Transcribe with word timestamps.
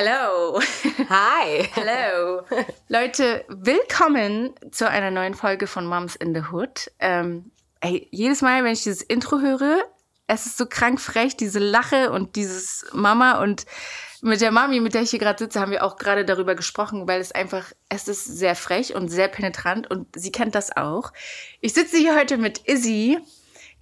Hello. 0.00 0.60
Hi. 1.08 1.68
Hello. 1.74 2.42
Leute, 2.88 3.44
willkommen 3.48 4.54
zu 4.70 4.88
einer 4.88 5.10
neuen 5.10 5.34
Folge 5.34 5.66
von 5.66 5.86
Moms 5.86 6.14
in 6.14 6.32
the 6.36 6.42
Hood. 6.52 6.92
Ähm, 7.00 7.50
ey, 7.80 8.06
jedes 8.12 8.40
Mal, 8.40 8.62
wenn 8.62 8.74
ich 8.74 8.84
dieses 8.84 9.02
Intro 9.02 9.40
höre, 9.40 9.78
es 10.28 10.46
ist 10.46 10.56
so 10.56 10.66
krank 10.66 11.00
frech, 11.00 11.36
diese 11.36 11.58
Lache 11.58 12.12
und 12.12 12.36
dieses 12.36 12.86
Mama 12.92 13.42
und 13.42 13.66
mit 14.22 14.40
der 14.40 14.52
Mami, 14.52 14.78
mit 14.78 14.94
der 14.94 15.02
ich 15.02 15.10
hier 15.10 15.18
gerade 15.18 15.40
sitze, 15.40 15.58
haben 15.58 15.72
wir 15.72 15.82
auch 15.82 15.96
gerade 15.96 16.24
darüber 16.24 16.54
gesprochen, 16.54 17.08
weil 17.08 17.20
es 17.20 17.32
einfach, 17.32 17.72
es 17.88 18.06
ist 18.06 18.24
sehr 18.24 18.54
frech 18.54 18.94
und 18.94 19.08
sehr 19.08 19.26
penetrant 19.26 19.90
und 19.90 20.06
sie 20.14 20.30
kennt 20.30 20.54
das 20.54 20.76
auch. 20.76 21.12
Ich 21.60 21.74
sitze 21.74 21.96
hier 21.96 22.14
heute 22.14 22.36
mit 22.36 22.68
Izzy. 22.68 23.18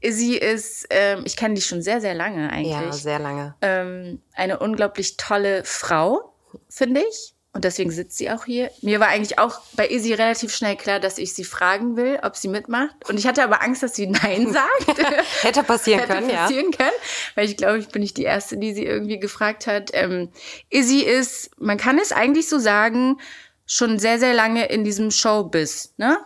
Izzy 0.06 0.36
ist, 0.36 0.86
ähm, 0.90 1.22
ich 1.24 1.36
kenne 1.36 1.54
die 1.54 1.60
schon 1.60 1.82
sehr, 1.82 2.00
sehr 2.00 2.14
lange 2.14 2.50
eigentlich. 2.50 2.72
Ja, 2.72 2.92
sehr 2.92 3.18
lange. 3.18 3.54
Ähm, 3.62 4.22
eine 4.34 4.58
unglaublich 4.58 5.16
tolle 5.16 5.64
Frau, 5.64 6.32
finde 6.68 7.02
ich. 7.08 7.34
Und 7.52 7.64
deswegen 7.64 7.90
sitzt 7.90 8.18
sie 8.18 8.30
auch 8.30 8.44
hier. 8.44 8.70
Mir 8.82 9.00
war 9.00 9.08
eigentlich 9.08 9.38
auch 9.38 9.60
bei 9.76 9.88
Izzy 9.88 10.12
relativ 10.12 10.54
schnell 10.54 10.76
klar, 10.76 11.00
dass 11.00 11.16
ich 11.16 11.32
sie 11.32 11.42
fragen 11.42 11.96
will, 11.96 12.18
ob 12.22 12.36
sie 12.36 12.48
mitmacht. 12.48 12.94
Und 13.08 13.18
ich 13.18 13.26
hatte 13.26 13.42
aber 13.42 13.62
Angst, 13.62 13.82
dass 13.82 13.94
sie 13.94 14.06
Nein 14.06 14.52
sagt. 14.52 14.98
Hätte 15.40 15.62
passieren 15.62 16.00
Hätte 16.00 16.12
können, 16.12 16.28
passieren 16.28 16.70
können. 16.70 16.90
Weil 17.34 17.46
ich 17.46 17.56
glaube, 17.56 17.78
ich 17.78 17.88
bin 17.88 18.02
nicht 18.02 18.18
die 18.18 18.24
Erste, 18.24 18.58
die 18.58 18.74
sie 18.74 18.84
irgendwie 18.84 19.18
gefragt 19.18 19.66
hat. 19.66 19.90
Ähm, 19.94 20.28
Izzy 20.68 21.00
ist, 21.00 21.50
man 21.58 21.78
kann 21.78 21.98
es 21.98 22.12
eigentlich 22.12 22.46
so 22.46 22.58
sagen, 22.58 23.18
schon 23.64 23.98
sehr, 23.98 24.18
sehr 24.18 24.34
lange 24.34 24.66
in 24.66 24.84
diesem 24.84 25.10
Showbiz, 25.10 25.94
ne? 25.96 26.18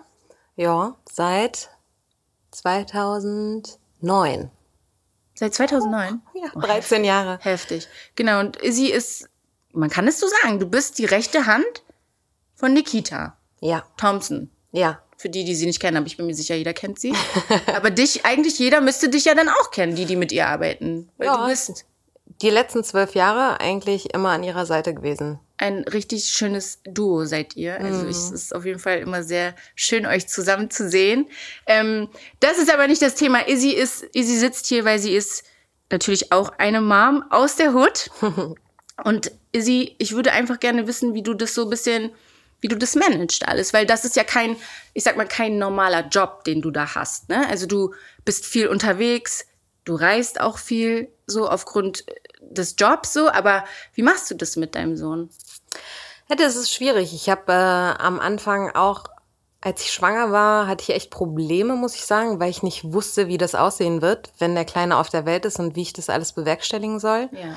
ja. 0.56 0.64
Ja, 0.64 0.96
seit 1.10 1.69
2009. 2.50 4.50
Seit 5.34 5.54
2009? 5.54 6.20
Ja, 6.34 6.48
13 6.60 7.04
Jahre. 7.04 7.38
Heftig. 7.42 7.88
Genau, 8.16 8.40
und 8.40 8.56
Izzy 8.62 8.86
ist, 8.86 9.28
man 9.72 9.90
kann 9.90 10.08
es 10.08 10.20
so 10.20 10.26
sagen, 10.42 10.58
du 10.58 10.66
bist 10.66 10.98
die 10.98 11.04
rechte 11.06 11.46
Hand 11.46 11.82
von 12.54 12.72
Nikita 12.72 13.36
Ja, 13.60 13.84
Thompson. 13.96 14.50
ja. 14.72 15.00
Für 15.16 15.28
die, 15.28 15.44
die 15.44 15.54
sie 15.54 15.66
nicht 15.66 15.80
kennen, 15.80 15.98
aber 15.98 16.06
ich 16.06 16.16
bin 16.16 16.24
mir 16.24 16.34
sicher, 16.34 16.54
jeder 16.54 16.72
kennt 16.72 16.98
sie. 16.98 17.14
aber 17.76 17.90
dich, 17.90 18.24
eigentlich 18.24 18.58
jeder 18.58 18.80
müsste 18.80 19.10
dich 19.10 19.26
ja 19.26 19.34
dann 19.34 19.50
auch 19.50 19.70
kennen, 19.70 19.94
die, 19.94 20.06
die 20.06 20.16
mit 20.16 20.32
ihr 20.32 20.46
arbeiten. 20.48 21.10
Weil 21.18 21.26
Ja. 21.26 21.36
du 21.36 21.46
bist 21.46 21.84
Die 22.40 22.48
letzten 22.48 22.82
zwölf 22.84 23.14
Jahre 23.14 23.60
eigentlich 23.60 24.14
immer 24.14 24.30
an 24.30 24.42
ihrer 24.42 24.64
Seite 24.64 24.94
gewesen. 24.94 25.38
Ein 25.61 25.84
richtig 25.84 26.27
schönes 26.27 26.80
Duo 26.84 27.27
seid 27.27 27.55
ihr. 27.55 27.78
Also 27.78 28.06
ich, 28.06 28.16
es 28.16 28.30
ist 28.30 28.55
auf 28.55 28.64
jeden 28.64 28.78
Fall 28.78 28.98
immer 29.00 29.22
sehr 29.22 29.55
schön, 29.75 30.06
euch 30.06 30.27
zusammen 30.27 30.70
zu 30.70 30.89
sehen. 30.89 31.27
Ähm, 31.67 32.08
das 32.41 32.56
ist 32.56 32.72
aber 32.72 32.89
nicht 32.89 33.02
das 33.02 33.14
Thema. 33.14 33.47
Izzy 33.47 33.72
ist, 33.72 34.05
Izzy 34.14 34.39
sitzt 34.39 34.67
hier, 34.67 34.86
weil 34.86 34.98
sie 34.98 35.14
ist 35.14 35.44
natürlich 35.91 36.33
auch 36.33 36.50
eine 36.58 36.80
Mom 36.80 37.25
aus 37.28 37.56
der 37.56 37.75
Hood. 37.75 38.11
Und 39.05 39.33
Izzy, 39.52 39.97
ich 39.98 40.12
würde 40.12 40.33
einfach 40.33 40.61
gerne 40.61 40.86
wissen, 40.86 41.12
wie 41.12 41.22
du 41.22 41.34
das 41.34 41.55
so 41.55 41.64
ein 41.64 41.70
bisschen, 41.70 42.11
wie 42.62 42.69
du 42.69 42.77
das 42.77 42.95
managst 42.95 43.47
alles, 43.47 43.74
weil 43.74 43.84
das 43.84 44.06
ist 44.06 44.17
ja 44.17 44.24
kein, 44.24 44.56
ich 44.95 45.05
sag 45.05 45.19
mal, 45.19 45.28
kein 45.28 45.58
normaler 45.58 46.08
Job, 46.08 46.45
den 46.45 46.62
du 46.62 46.70
da 46.70 46.95
hast. 46.95 47.28
Ne? 47.28 47.47
Also 47.50 47.67
du 47.67 47.92
bist 48.24 48.47
viel 48.47 48.67
unterwegs, 48.67 49.45
du 49.91 49.96
reist 49.96 50.41
auch 50.41 50.56
viel, 50.56 51.08
so 51.27 51.48
aufgrund 51.48 52.05
des 52.41 52.77
Jobs 52.78 53.12
so, 53.12 53.28
aber 53.28 53.64
wie 53.94 54.02
machst 54.02 54.30
du 54.30 54.36
das 54.36 54.55
mit 54.55 54.77
deinem 54.77 54.96
Sohn? 54.96 55.30
Ja, 56.28 56.36
das 56.36 56.55
ist 56.55 56.72
schwierig. 56.72 57.12
Ich 57.12 57.28
habe 57.28 57.52
äh, 57.52 58.00
am 58.00 58.20
Anfang 58.20 58.70
auch, 58.70 59.06
als 59.61 59.83
ich 59.83 59.92
schwanger 59.92 60.30
war, 60.30 60.68
hatte 60.68 60.83
ich 60.83 60.91
echt 60.91 61.11
Probleme, 61.11 61.74
muss 61.74 61.96
ich 61.96 62.06
sagen, 62.06 62.39
weil 62.39 62.51
ich 62.51 62.62
nicht 62.62 62.92
wusste, 62.92 63.27
wie 63.27 63.36
das 63.36 63.56
aussehen 63.56 64.01
wird, 64.01 64.30
wenn 64.39 64.55
der 64.55 64.64
Kleine 64.64 64.96
auf 64.96 65.11
der 65.11 65.27
Welt 65.27 65.45
ist 65.45 65.58
und 65.58 65.74
wie 65.74 65.83
ich 65.83 65.92
das 65.92 66.08
alles 66.08 66.33
bewerkstelligen 66.33 67.01
soll. 67.01 67.28
Ja. 67.33 67.57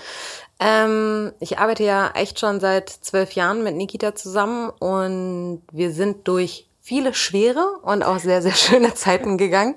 Ähm, 0.60 1.34
ich 1.40 1.60
arbeite 1.60 1.84
ja 1.84 2.12
echt 2.16 2.40
schon 2.40 2.60
seit 2.60 2.90
zwölf 2.90 3.34
Jahren 3.34 3.64
mit 3.64 3.76
Nikita 3.76 4.16
zusammen 4.16 4.72
und 4.80 5.62
wir 5.72 5.92
sind 5.92 6.28
durch 6.28 6.68
viele 6.84 7.14
schwere 7.14 7.80
und 7.82 8.04
auch 8.04 8.20
sehr, 8.20 8.42
sehr 8.42 8.54
schöne 8.54 8.94
Zeiten 8.94 9.38
gegangen. 9.38 9.76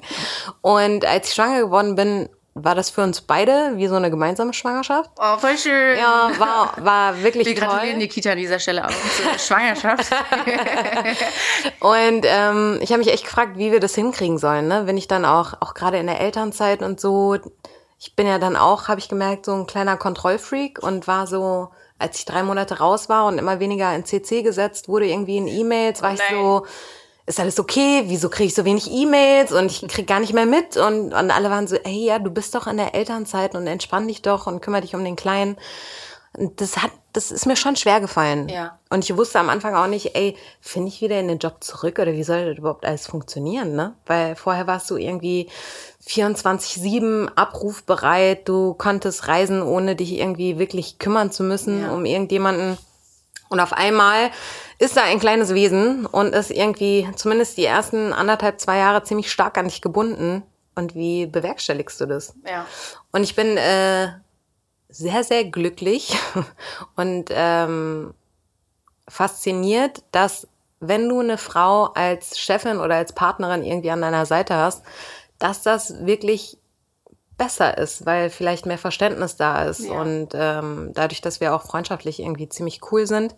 Und 0.61 1.05
als 1.07 1.29
ich 1.29 1.35
schwanger 1.35 1.61
geworden 1.61 1.95
bin, 1.95 2.29
war 2.59 2.75
das 2.75 2.89
für 2.89 3.03
uns 3.03 3.21
beide 3.21 3.73
wie 3.77 3.87
so 3.87 3.97
eine 3.97 4.11
gemeinsame 4.11 4.55
Schwangerschaft. 4.55 5.11
Oh, 5.19 5.37
voll 5.37 5.59
schön. 5.59 5.99
Ja, 5.99 6.31
war, 6.39 6.73
war 6.79 7.23
wirklich 7.23 7.47
Wir 7.47 7.55
gratulieren 7.55 7.91
toll. 7.91 7.99
Nikita 7.99 8.31
an 8.31 8.39
dieser 8.39 8.59
Stelle 8.59 8.87
auch 8.87 8.91
zur 8.91 9.39
Schwangerschaft. 9.39 10.11
Und 11.81 12.25
ähm, 12.25 12.79
ich 12.81 12.91
habe 12.93 12.99
mich 12.99 13.13
echt 13.13 13.25
gefragt, 13.25 13.59
wie 13.59 13.73
wir 13.73 13.81
das 13.81 13.95
hinkriegen 13.95 14.39
sollen, 14.39 14.69
ne? 14.69 14.87
Wenn 14.87 14.97
ich 14.97 15.07
dann 15.07 15.27
auch, 15.27 15.53
auch 15.61 15.75
gerade 15.75 15.99
in 15.99 16.07
der 16.07 16.19
Elternzeit 16.21 16.81
und 16.81 16.99
so, 16.99 17.37
ich 17.99 18.17
bin 18.17 18.27
ja 18.27 18.39
dann 18.39 18.57
auch, 18.57 18.89
habe 18.89 19.01
ich 19.01 19.11
gemerkt, 19.11 19.45
so 19.45 19.53
ein 19.53 19.67
kleiner 19.67 19.99
Kontrollfreak 19.99 20.83
und 20.83 21.07
war 21.07 21.27
so, 21.27 21.69
als 21.99 22.19
ich 22.19 22.25
drei 22.25 22.43
Monate 22.43 22.79
raus 22.79 23.11
war 23.11 23.27
und 23.27 23.37
immer 23.37 23.61
weniger 23.61 23.95
in 23.95 24.07
CC 24.07 24.43
gesetzt 24.43 24.89
wurde, 24.89 25.07
irgendwie 25.07 25.37
in 25.37 25.47
E-Mails, 25.47 26.01
war 26.01 26.15
ich 26.15 26.21
nein. 26.21 26.39
so, 26.39 26.67
ist 27.27 27.41
alles 27.41 27.59
okay? 27.59 28.05
Wieso 28.07 28.29
kriege 28.29 28.47
ich 28.47 28.55
so 28.55 28.65
wenig 28.65 28.91
E-Mails 28.91 29.53
und 29.53 29.67
ich 29.71 29.87
krieg 29.89 30.07
gar 30.07 30.21
nicht 30.21 30.33
mehr 30.33 30.47
mit? 30.47 30.77
Und, 30.77 31.13
und 31.13 31.31
alle 31.31 31.51
waren 31.51 31.67
so, 31.67 31.77
ey, 31.77 32.07
ja, 32.07 32.19
du 32.19 32.31
bist 32.31 32.55
doch 32.55 32.67
in 32.67 32.77
der 32.77 32.95
Elternzeit 32.95 33.55
und 33.55 33.67
entspann 33.67 34.07
dich 34.09 34.23
doch 34.23 34.47
und 34.47 34.61
kümmere 34.61 34.83
dich 34.83 34.95
um 34.95 35.05
den 35.05 35.17
Kleinen. 35.17 35.57
Und 36.37 36.61
das 36.61 36.77
hat, 36.79 36.91
das 37.15 37.31
ist 37.33 37.47
mir 37.47 37.57
schon 37.57 37.77
schwer 37.77 38.01
gefallen. 38.01 38.49
Ja. 38.51 38.79
Und 38.91 39.03
ich 39.05 39.17
wusste 39.17 39.41
am 39.41 39.49
Anfang 39.49 39.75
auch 39.75 39.87
nicht, 39.87 40.15
ey, 40.15 40.37
finde 40.61 40.89
ich 40.89 41.01
wieder 41.01 41.19
in 41.19 41.29
den 41.29 41.39
Job 41.39 41.65
zurück 41.65 41.99
oder 41.99 42.13
wie 42.13 42.25
soll 42.25 42.45
das 42.47 42.59
überhaupt 42.59 42.85
alles 42.85 43.07
funktionieren, 43.07 43.75
ne? 43.75 43.95
Weil 44.05 44.37
vorher 44.37 44.67
warst 44.67 44.91
du 44.91 44.97
irgendwie 44.97 45.49
24-7 46.07 47.29
abrufbereit, 47.35 48.49
du 48.49 48.75
konntest 48.75 49.29
reisen, 49.29 49.63
ohne 49.63 49.97
dich 49.97 50.13
irgendwie 50.19 50.59
wirklich 50.59 50.99
kümmern 50.99 51.33
zu 51.33 51.43
müssen 51.43 51.83
Ja. 51.83 51.91
um 51.93 52.05
irgendjemanden. 52.05 52.79
Und 53.49 53.61
auf 53.61 53.73
einmal 53.73 54.31
ist 54.79 54.97
da 54.97 55.03
ein 55.03 55.21
kleines 55.21 55.55
Wesen 55.55 56.07
und 56.07 56.35
ist 56.35 56.51
irgendwie 56.51 57.09
zumindest 57.17 57.57
die 57.57 57.65
ersten 57.65 58.13
anderthalb, 58.13 58.61
zwei 58.61 58.79
Jahre 58.79 59.03
ziemlich 59.05 59.31
stark 59.31 59.57
an 59.59 59.67
dich 59.67 59.81
gebunden. 59.81 60.43
Und 60.75 60.95
wie 60.95 61.27
bewerkstelligst 61.27 62.01
du 62.01 62.07
das? 62.07 62.35
ja. 62.47 62.67
Und 63.13 63.23
ich 63.23 63.35
bin 63.35 63.57
äh, 63.57 64.09
sehr, 64.89 65.25
sehr 65.25 65.45
glücklich 65.45 66.17
und 66.97 67.31
ähm, 67.31 68.15
fasziniert, 69.09 70.03
dass 70.11 70.49
wenn 70.81 71.09
du 71.09 71.21
eine 71.21 71.39
Frau 71.39 71.85
als 71.95 72.39
Chefin 72.39 72.79
oder 72.79 72.97
als 72.97 73.13
Partnerin 73.13 73.65
irgendwie 73.65 73.91
an 73.91 74.03
deiner 74.03 74.27
Seite 74.27 74.55
hast, 74.57 74.85
dass 75.39 75.63
das 75.63 76.05
wirklich 76.05 76.59
besser 77.39 77.77
ist, 77.79 78.07
weil 78.07 78.31
vielleicht 78.31 78.67
mehr 78.67 78.79
Verständnis 78.79 79.37
da 79.37 79.65
ist 79.65 79.81
Ja. 79.81 80.01
und 80.01 80.29
ähm, 80.35 80.91
dadurch, 80.95 81.21
dass 81.21 81.41
wir 81.41 81.55
auch 81.55 81.63
freundschaftlich 81.63 82.21
irgendwie 82.21 82.49
ziemlich 82.49 82.81
cool 82.91 83.07
sind 83.07 83.35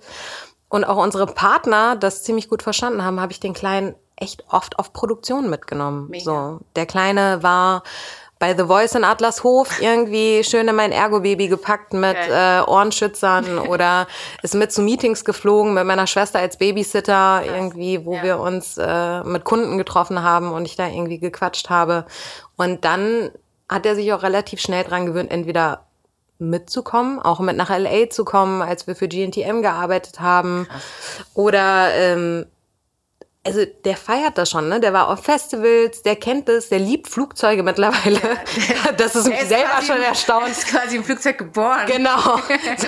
und 0.69 0.85
auch 0.85 0.97
unsere 1.03 1.27
Partner 1.27 1.97
das 1.97 2.23
ziemlich 2.23 2.49
gut 2.49 2.63
verstanden 2.63 3.05
haben, 3.05 3.21
habe 3.21 3.33
ich 3.33 3.41
den 3.41 3.55
Kleinen 3.55 3.95
echt 4.17 4.45
oft 4.51 4.79
auf 4.79 4.93
Produktion 4.93 5.49
mitgenommen. 5.51 6.09
Mega. 6.11 6.25
So, 6.25 6.61
der 6.77 6.87
Kleine 6.87 7.43
war 7.43 7.83
bei 8.41 8.57
The 8.57 8.65
Voice 8.67 8.95
in 8.95 9.03
Adlershof 9.03 9.81
irgendwie 9.81 10.45
schön 10.45 10.69
in 10.69 10.77
mein 10.77 10.93
Ergo-Baby 10.93 11.49
gepackt 11.49 11.93
mit 11.93 12.15
Geil. 12.15 12.61
äh, 12.61 12.71
Ohrenschützern 12.71 13.59
oder 13.69 14.07
ist 14.43 14.55
mit 14.55 14.71
zu 14.73 14.81
Meetings 14.83 15.25
geflogen 15.25 15.75
mit 15.75 15.85
meiner 15.87 16.07
Schwester 16.07 16.39
als 16.39 16.57
Babysitter 16.57 17.43
irgendwie, 17.45 18.05
wo 18.05 18.15
Ja. 18.15 18.23
wir 18.23 18.39
uns 18.39 18.77
äh, 18.79 19.25
mit 19.25 19.43
Kunden 19.43 19.77
getroffen 19.77 20.23
haben 20.23 20.53
und 20.53 20.67
ich 20.67 20.77
da 20.77 20.87
irgendwie 20.87 21.19
gequatscht 21.19 21.69
habe. 21.69 22.05
Und 22.57 22.85
dann 22.85 23.31
hat 23.69 23.84
er 23.87 23.95
sich 23.95 24.12
auch 24.12 24.23
relativ 24.23 24.61
schnell 24.61 24.84
dran 24.84 25.06
gewöhnt, 25.06 25.31
entweder 25.31 25.87
mitzukommen, 26.39 27.21
auch 27.21 27.41
mit 27.41 27.56
nach 27.56 27.71
LA 27.71 28.11
zu 28.11 28.25
kommen, 28.25 28.62
als 28.62 28.87
wir 28.87 28.94
für 28.94 29.09
GNTM 29.09 29.61
gearbeitet 29.62 30.20
haben. 30.20 30.69
Oder 31.35 31.93
ähm, 31.94 32.47
also 33.47 33.61
der 33.85 33.97
feiert 33.97 34.37
das 34.37 34.50
schon, 34.50 34.69
ne? 34.69 34.79
Der 34.79 34.93
war 34.93 35.09
auf 35.09 35.25
Festivals, 35.25 36.03
der 36.03 36.17
kennt 36.17 36.49
es, 36.49 36.69
der 36.69 36.79
liebt 36.81 37.09
Flugzeuge 37.09 37.62
mittlerweile. 37.62 38.20
das 38.99 39.17
ist 39.17 39.26
mich 39.26 39.37
Er 39.37 39.43
ist 39.43 39.49
selber 39.49 39.69
quasi- 39.70 39.87
schon 39.87 39.97
Er 40.03 40.09
erstaunt. 40.09 40.49
ist 40.50 40.67
quasi 40.69 40.97
im 40.97 41.05
Flugzeug 41.05 41.38
geboren. 41.38 41.87
Genau. 41.87 42.19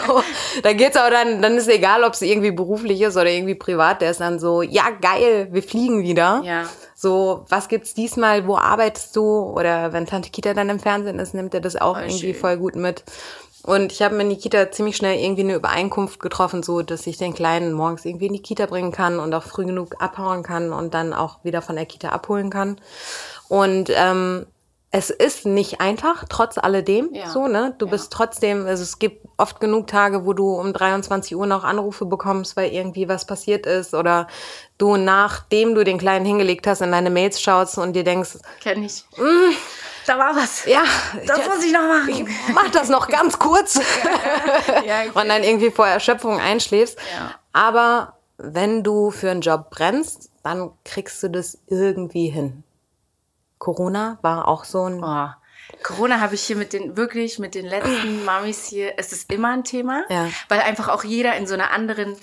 So, 0.06 0.22
da 0.62 0.72
geht's 0.72 0.96
auch 0.96 1.10
dann, 1.10 1.40
dann 1.42 1.56
ist 1.56 1.68
egal, 1.68 2.04
ob 2.04 2.12
es 2.12 2.22
irgendwie 2.22 2.50
beruflich 2.52 3.00
ist 3.00 3.16
oder 3.16 3.30
irgendwie 3.30 3.54
privat. 3.54 4.00
Der 4.02 4.10
ist 4.10 4.20
dann 4.20 4.38
so, 4.38 4.62
ja 4.62 4.90
geil, 5.00 5.48
wir 5.50 5.62
fliegen 5.62 6.02
wieder. 6.02 6.42
Ja. 6.44 6.64
So, 7.02 7.46
was 7.48 7.68
gibt's 7.68 7.94
diesmal? 7.94 8.46
Wo 8.46 8.58
arbeitest 8.58 9.16
du? 9.16 9.22
Oder 9.22 9.94
wenn 9.94 10.04
Tante 10.04 10.28
Kita 10.28 10.52
dann 10.52 10.68
im 10.68 10.78
Fernsehen 10.78 11.18
ist, 11.18 11.32
nimmt 11.32 11.54
er 11.54 11.62
das 11.62 11.76
auch 11.76 11.94
Voll 11.94 12.02
irgendwie 12.02 12.34
schön. 12.34 12.34
voll 12.34 12.56
gut 12.58 12.76
mit. 12.76 13.04
Und 13.62 13.90
ich 13.90 14.02
habe 14.02 14.14
mit 14.16 14.26
Nikita 14.26 14.70
ziemlich 14.70 14.98
schnell 14.98 15.18
irgendwie 15.18 15.40
eine 15.40 15.54
Übereinkunft 15.54 16.20
getroffen, 16.20 16.62
so 16.62 16.82
dass 16.82 17.06
ich 17.06 17.16
den 17.16 17.32
Kleinen 17.32 17.72
morgens 17.72 18.04
irgendwie 18.04 18.26
in 18.26 18.34
die 18.34 18.42
Kita 18.42 18.66
bringen 18.66 18.92
kann 18.92 19.18
und 19.18 19.32
auch 19.32 19.44
früh 19.44 19.64
genug 19.64 19.94
abhauen 19.98 20.42
kann 20.42 20.74
und 20.74 20.92
dann 20.92 21.14
auch 21.14 21.42
wieder 21.42 21.62
von 21.62 21.76
der 21.76 21.86
Kita 21.86 22.10
abholen 22.10 22.50
kann. 22.50 22.78
Und 23.48 23.90
ähm, 23.94 24.44
es 24.92 25.10
ist 25.10 25.46
nicht 25.46 25.80
einfach, 25.80 26.24
trotz 26.28 26.58
alledem, 26.58 27.10
Ja. 27.12 27.28
so, 27.30 27.46
ne? 27.46 27.74
Du 27.78 27.86
Ja. 27.86 27.92
bist 27.92 28.12
trotzdem, 28.12 28.66
also 28.66 28.82
es 28.82 28.98
gibt 28.98 29.24
oft 29.36 29.60
genug 29.60 29.86
Tage, 29.86 30.26
wo 30.26 30.32
du 30.32 30.52
um 30.58 30.72
23 30.72 31.36
Uhr 31.36 31.46
noch 31.46 31.62
Anrufe 31.62 32.06
bekommst, 32.06 32.56
weil 32.56 32.72
irgendwie 32.72 33.08
was 33.08 33.24
passiert 33.24 33.66
ist 33.66 33.94
oder 33.94 34.26
du, 34.78 34.96
nachdem 34.96 35.76
du 35.76 35.84
den 35.84 35.98
Kleinen 35.98 36.26
hingelegt 36.26 36.66
hast, 36.66 36.80
in 36.82 36.90
deine 36.90 37.10
Mails 37.10 37.40
schaust 37.40 37.78
und 37.78 37.92
dir 37.92 38.02
denkst, 38.02 38.38
Kenn 38.60 38.82
ich. 38.82 39.04
da 40.06 40.18
war 40.18 40.34
was. 40.34 40.64
Ja, 40.66 40.82
das 41.24 41.38
ich, 41.38 41.46
muss 41.48 41.64
ich 41.64 41.72
noch 41.72 41.82
machen. 41.82 42.08
Ich 42.08 42.54
mach 42.54 42.68
das 42.72 42.88
noch 42.88 43.06
ganz 43.08 43.38
kurz. 43.38 43.78
Ja, 44.86 45.02
okay. 45.02 45.10
Und 45.14 45.28
dann 45.28 45.42
irgendwie 45.44 45.70
vor 45.70 45.86
Erschöpfung 45.86 46.40
einschläfst. 46.40 46.98
Ja. 47.16 47.34
Aber 47.52 48.14
wenn 48.38 48.82
du 48.82 49.10
für 49.10 49.30
einen 49.30 49.40
Job 49.42 49.70
brennst, 49.70 50.30
dann 50.42 50.70
kriegst 50.84 51.22
du 51.22 51.28
das 51.28 51.58
irgendwie 51.68 52.28
hin. 52.28 52.64
Corona 53.60 54.18
war 54.22 54.48
auch 54.48 54.64
so 54.64 54.84
ein. 54.88 55.04
Oh. 55.04 55.28
Corona 55.84 56.18
habe 56.18 56.34
ich 56.34 56.42
hier 56.42 56.56
mit 56.56 56.72
den, 56.72 56.96
wirklich 56.96 57.38
mit 57.38 57.54
den 57.54 57.66
letzten 57.66 58.24
Mamis 58.24 58.66
hier, 58.66 58.94
es 58.96 59.12
ist 59.12 59.30
immer 59.30 59.50
ein 59.52 59.62
Thema, 59.62 60.02
Ja. 60.08 60.28
weil 60.48 60.60
einfach 60.60 60.88
auch 60.88 61.04
jeder 61.04 61.36
in 61.36 61.46
so 61.46 61.54
einer 61.54 61.70
anderen 61.70 62.16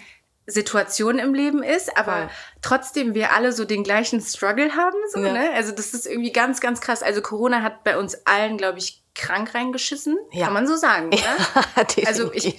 Situation 0.47 1.19
im 1.19 1.33
Leben 1.33 1.63
ist, 1.63 1.95
aber 1.97 2.13
Voll. 2.13 2.29
trotzdem 2.61 3.13
wir 3.13 3.33
alle 3.33 3.51
so 3.53 3.63
den 3.65 3.83
gleichen 3.83 4.19
Struggle 4.21 4.75
haben, 4.75 4.97
so, 5.13 5.19
Ja. 5.19 5.31
ne? 5.31 5.51
Also 5.53 5.71
das 5.71 5.93
ist 5.93 6.07
irgendwie 6.07 6.31
ganz, 6.33 6.59
ganz 6.59 6.81
krass. 6.81 7.03
Also 7.03 7.21
Corona 7.21 7.61
hat 7.61 7.83
bei 7.83 7.97
uns 7.97 8.25
allen, 8.25 8.57
glaube 8.57 8.79
ich, 8.79 9.03
krank 9.15 9.53
reingeschissen, 9.53 10.17
Ja. 10.31 10.45
kann 10.45 10.53
man 10.53 10.67
so 10.67 10.75
sagen, 10.75 11.07
oder? 11.07 11.85
Also 12.07 12.33
ich, 12.33 12.57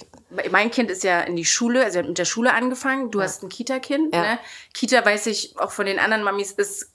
mein 0.51 0.71
Kind 0.71 0.89
ist 0.89 1.03
ja 1.03 1.19
in 1.21 1.35
die 1.35 1.45
Schule, 1.45 1.83
also 1.83 2.01
mit 2.01 2.17
der 2.17 2.25
Schule 2.25 2.53
angefangen. 2.53 3.11
Du 3.11 3.21
hast 3.21 3.43
ein 3.43 3.49
Kita-Kind. 3.49 4.13
Ja. 4.15 4.21
Ne? 4.21 4.39
Kita 4.73 5.03
weiß 5.05 5.27
ich 5.27 5.55
auch 5.59 5.71
von 5.71 5.85
den 5.85 5.99
anderen 5.99 6.23
Mamis 6.23 6.51
ist 6.53 6.93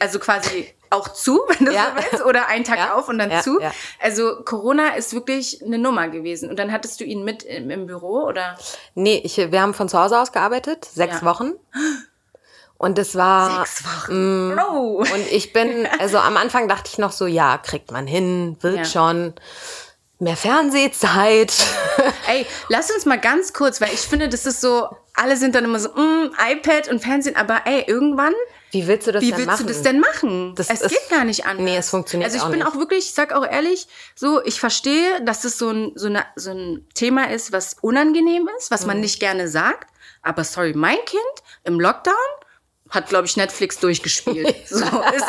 also 0.00 0.18
quasi 0.18 0.72
auch 0.90 1.08
zu, 1.08 1.40
wenn 1.48 1.66
du 1.66 1.72
Ja. 1.72 1.92
so 1.96 2.02
willst, 2.12 2.24
oder 2.24 2.46
einen 2.48 2.64
Tag 2.64 2.78
Ja. 2.78 2.94
auf 2.94 3.08
und 3.08 3.18
dann 3.18 3.30
Ja, 3.30 3.40
zu. 3.42 3.58
Also 4.00 4.42
Corona 4.44 4.94
ist 4.96 5.12
wirklich 5.14 5.62
eine 5.64 5.78
Nummer 5.78 6.08
gewesen. 6.08 6.48
Und 6.50 6.58
dann 6.58 6.72
hattest 6.72 7.00
du 7.00 7.04
ihn 7.04 7.24
mit 7.24 7.42
im, 7.42 7.70
im 7.70 7.86
Büro 7.86 8.24
oder 8.24 8.56
Nee, 8.94 9.20
ich, 9.24 9.36
wir 9.36 9.60
haben 9.60 9.74
von 9.74 9.88
zu 9.88 9.98
Hause 9.98 10.18
aus 10.20 10.32
gearbeitet, 10.32 10.84
sechs. 10.84 11.24
Wochen. 11.24 11.52
Und 12.78 12.98
es 12.98 13.14
war. 13.14 13.60
sechs 13.64 13.84
Wochen. 13.84 14.54
Mm. 14.54 14.58
Oh. 14.70 14.98
Und 14.98 15.32
ich 15.32 15.52
bin, 15.52 15.88
also 15.98 16.18
am 16.18 16.36
Anfang 16.36 16.68
dachte 16.68 16.90
ich 16.92 16.98
noch 16.98 17.12
so, 17.12 17.26
ja, 17.26 17.56
kriegt 17.58 17.90
man 17.90 18.06
hin, 18.06 18.56
wird 18.60 18.86
schon. 18.86 19.34
Mehr 20.18 20.36
Fernsehzeit. 20.36 21.52
Ey, 22.26 22.46
lass 22.70 22.90
uns 22.90 23.04
mal 23.04 23.18
ganz 23.20 23.52
kurz, 23.52 23.80
weil 23.82 23.92
ich 23.92 24.00
finde, 24.00 24.30
das 24.30 24.46
ist 24.46 24.62
so, 24.62 24.88
alle 25.14 25.36
sind 25.36 25.54
dann 25.54 25.64
immer 25.64 25.78
so, 25.78 25.90
mm, 25.90 26.30
iPad 26.52 26.88
und 26.88 27.00
Fernsehen, 27.02 27.36
aber 27.36 27.60
ey, 27.66 27.84
irgendwann 27.86 28.32
Wie 28.72 28.86
willst 28.88 29.06
du 29.06 29.12
das 29.12 29.22
Wie 29.22 29.28
denn 29.30 29.36
willst 29.38 29.46
machen? 29.48 29.66
du 29.66 29.72
das 29.72 29.82
denn 29.82 30.00
machen? 30.00 30.54
Das 30.56 30.68
es 30.70 30.80
ist- 30.82 30.90
geht 30.90 31.08
gar 31.10 31.24
nicht 31.24 31.46
anders. 31.46 31.64
Nee, 31.64 31.76
es 31.76 31.88
funktioniert 31.90 32.26
Also 32.30 32.38
ich 32.38 32.42
auch 32.44 32.50
bin 32.50 32.58
nicht. 32.58 32.68
auch 32.68 32.76
wirklich, 32.76 33.06
ich 33.06 33.14
sag 33.14 33.32
auch 33.32 33.46
ehrlich, 33.46 33.86
so 34.14 34.42
ich 34.44 34.58
verstehe, 34.60 35.22
dass 35.24 35.44
es 35.44 35.58
so 35.58 35.70
ein, 35.70 35.92
so, 35.94 36.06
eine, 36.08 36.24
so 36.34 36.50
ein 36.50 36.86
Thema 36.94 37.30
ist, 37.30 37.52
was 37.52 37.76
unangenehm 37.80 38.48
ist, 38.58 38.70
was 38.70 38.82
Mhm. 38.82 38.86
man 38.88 39.00
nicht 39.00 39.20
gerne 39.20 39.48
sagt. 39.48 39.88
Aber 40.22 40.42
sorry, 40.44 40.72
mein 40.74 40.96
Kind 41.04 41.22
im 41.64 41.78
Lockdown 41.80 42.14
hat, 42.90 43.08
glaube 43.08 43.26
ich, 43.26 43.36
Netflix 43.36 43.78
durchgespielt. 43.78 44.54
So, 44.68 44.84
es, 44.84 45.22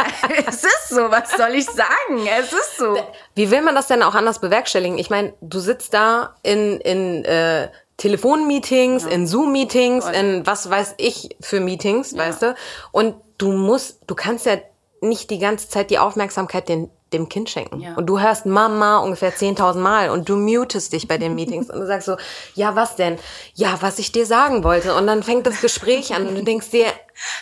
es 0.48 0.64
ist 0.64 0.90
so, 0.90 1.10
was 1.12 1.32
soll 1.32 1.56
ich 1.56 1.66
sagen? 1.66 2.28
Es 2.40 2.52
ist 2.54 2.78
so. 2.78 2.98
Wie 3.36 3.50
will 3.52 3.62
man 3.62 3.76
das 3.76 3.88
denn 3.88 4.02
auch 4.04 4.14
anders 4.16 4.40
bewerkstelligen? 4.40 4.98
Ich 4.98 5.10
meine, 5.10 5.34
du 5.42 5.60
sitzt 5.60 5.94
da 5.94 6.36
in, 6.44 6.80
in 6.82 7.24
äh, 7.26 7.70
Telefonmeetings, 7.98 9.06
in 9.06 9.26
Zoom-Meetings, 9.28 10.06
in 10.10 10.46
was 10.46 10.70
weiß 10.70 10.96
ich 10.98 11.36
für 11.42 11.60
Meetings, 11.60 12.16
weißt 12.18 12.42
du? 12.44 12.56
Und 12.92 13.16
du 13.38 13.52
musst, 13.52 14.02
du 14.08 14.16
kannst 14.16 14.46
ja 14.46 14.58
nicht 15.02 15.30
die 15.30 15.40
ganze 15.40 15.70
Zeit 15.70 15.90
die 15.90 16.00
Aufmerksamkeit 16.00 16.70
den, 16.70 16.90
dem 17.14 17.30
Kind 17.30 17.50
schenken. 17.50 17.80
Ja. 17.80 17.96
Und 17.96 18.08
du 18.08 18.20
hörst 18.20 18.46
Mama 18.46 18.98
ungefähr 18.98 19.34
10.000 19.34 19.76
Mal 19.76 20.10
und 20.10 20.28
du 20.28 20.36
mutest 20.36 20.94
dich 20.94 21.08
bei 21.08 21.18
den 21.18 21.36
Meetings 21.36 21.70
und 21.70 21.80
du 21.80 21.86
sagst 21.86 22.08
so, 22.08 22.18
ja, 22.56 22.76
was 22.76 22.96
denn? 22.96 23.18
Ja, 23.54 23.78
was 23.82 24.00
ich 24.00 24.12
dir 24.12 24.26
sagen 24.26 24.64
wollte. 24.64 24.96
Und 24.96 25.08
dann 25.08 25.24
fängt 25.24 25.46
das 25.46 25.62
Gespräch 25.62 26.14
an 26.16 26.28
und 26.28 26.36
du 26.36 26.44
denkst 26.44 26.72
dir, 26.72 26.88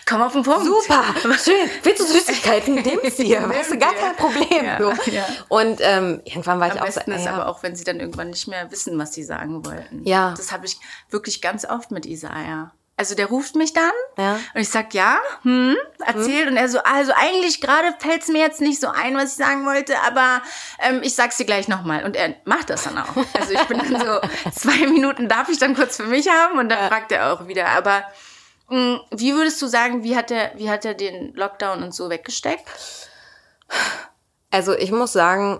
Komm 0.08 0.22
auf 0.22 0.34
den 0.34 0.44
Punkt. 0.44 0.64
Super, 0.64 1.04
schön. 1.38 1.70
Willst 1.84 2.00
du 2.00 2.06
Süßigkeiten? 2.06 2.76
Nimm's 2.76 3.18
dir. 3.18 3.48
Weißt 3.50 3.72
du, 3.72 3.78
gar 3.78 3.94
kein 3.94 4.16
Problem. 4.16 4.66
Ja, 4.66 4.78
so. 4.80 5.12
ja. 5.12 5.26
Und 5.50 5.80
ähm, 5.82 6.22
irgendwann 6.24 6.60
war 6.60 6.68
ich 6.68 6.74
Am 6.74 6.80
auch 6.80 6.92
so, 6.92 7.00
besten 7.00 7.12
ist 7.12 7.28
aber 7.28 7.48
auch, 7.48 7.62
wenn 7.64 7.76
sie 7.76 7.84
dann 7.84 8.00
irgendwann 8.00 8.30
nicht 8.30 8.48
mehr 8.48 8.72
wissen, 8.72 8.98
was 8.98 9.14
sie 9.14 9.24
sagen 9.24 9.66
wollten. 9.66 10.04
Ja. 10.06 10.34
Das 10.38 10.52
habe 10.52 10.66
ich 10.66 10.78
wirklich 11.10 11.42
ganz 11.42 11.66
oft 11.66 11.92
mit 11.92 12.06
Isaiah. 12.06 12.72
Also 12.98 13.14
der 13.14 13.26
ruft 13.26 13.56
mich 13.56 13.74
dann 13.74 13.92
Ja. 14.18 14.36
und 14.54 14.62
ich 14.62 14.70
sag 14.70 14.94
ja, 14.94 15.18
hm, 15.42 15.76
erzählt 16.06 16.48
und 16.48 16.56
er 16.56 16.70
so, 16.70 16.80
also 16.80 17.12
eigentlich 17.14 17.60
gerade 17.60 17.94
fällt's 18.00 18.30
mir 18.30 18.40
jetzt 18.40 18.62
nicht 18.62 18.80
so 18.80 18.88
ein, 18.88 19.18
was 19.18 19.32
ich 19.32 19.36
sagen 19.46 19.66
wollte, 19.66 19.96
aber 20.08 20.42
ähm, 20.80 21.02
ich 21.04 21.14
sag's 21.14 21.36
dir 21.36 21.46
gleich 21.46 21.68
nochmal 21.68 22.06
und 22.06 22.16
er 22.16 22.36
macht 22.46 22.70
das 22.70 22.84
dann 22.84 22.98
auch. 22.98 23.16
Also 23.38 23.52
ich 23.52 23.62
bin 23.64 23.80
dann 23.80 24.00
so 24.00 24.52
zwei 24.52 24.88
Minuten 24.88 25.28
darf 25.28 25.50
ich 25.50 25.60
dann 25.60 25.76
kurz 25.76 25.98
für 25.98 26.04
mich 26.06 26.30
haben 26.30 26.58
und 26.58 26.70
dann 26.70 26.88
fragt 26.88 27.12
er 27.12 27.34
auch 27.34 27.48
wieder. 27.48 27.68
Aber 27.70 28.04
mh, 28.70 29.02
wie 29.12 29.34
würdest 29.36 29.62
du 29.62 29.68
sagen, 29.68 30.04
wie 30.04 30.16
hat 30.16 30.32
er, 30.32 30.52
wie 30.56 30.70
hat 30.70 30.86
er 30.86 30.94
den 30.94 31.34
Lockdown 31.36 31.84
und 31.84 31.94
so 31.94 32.10
weggesteckt? 32.10 32.66
Also 34.52 34.74
ich 34.74 34.92
muss 34.92 35.12
sagen, 35.12 35.60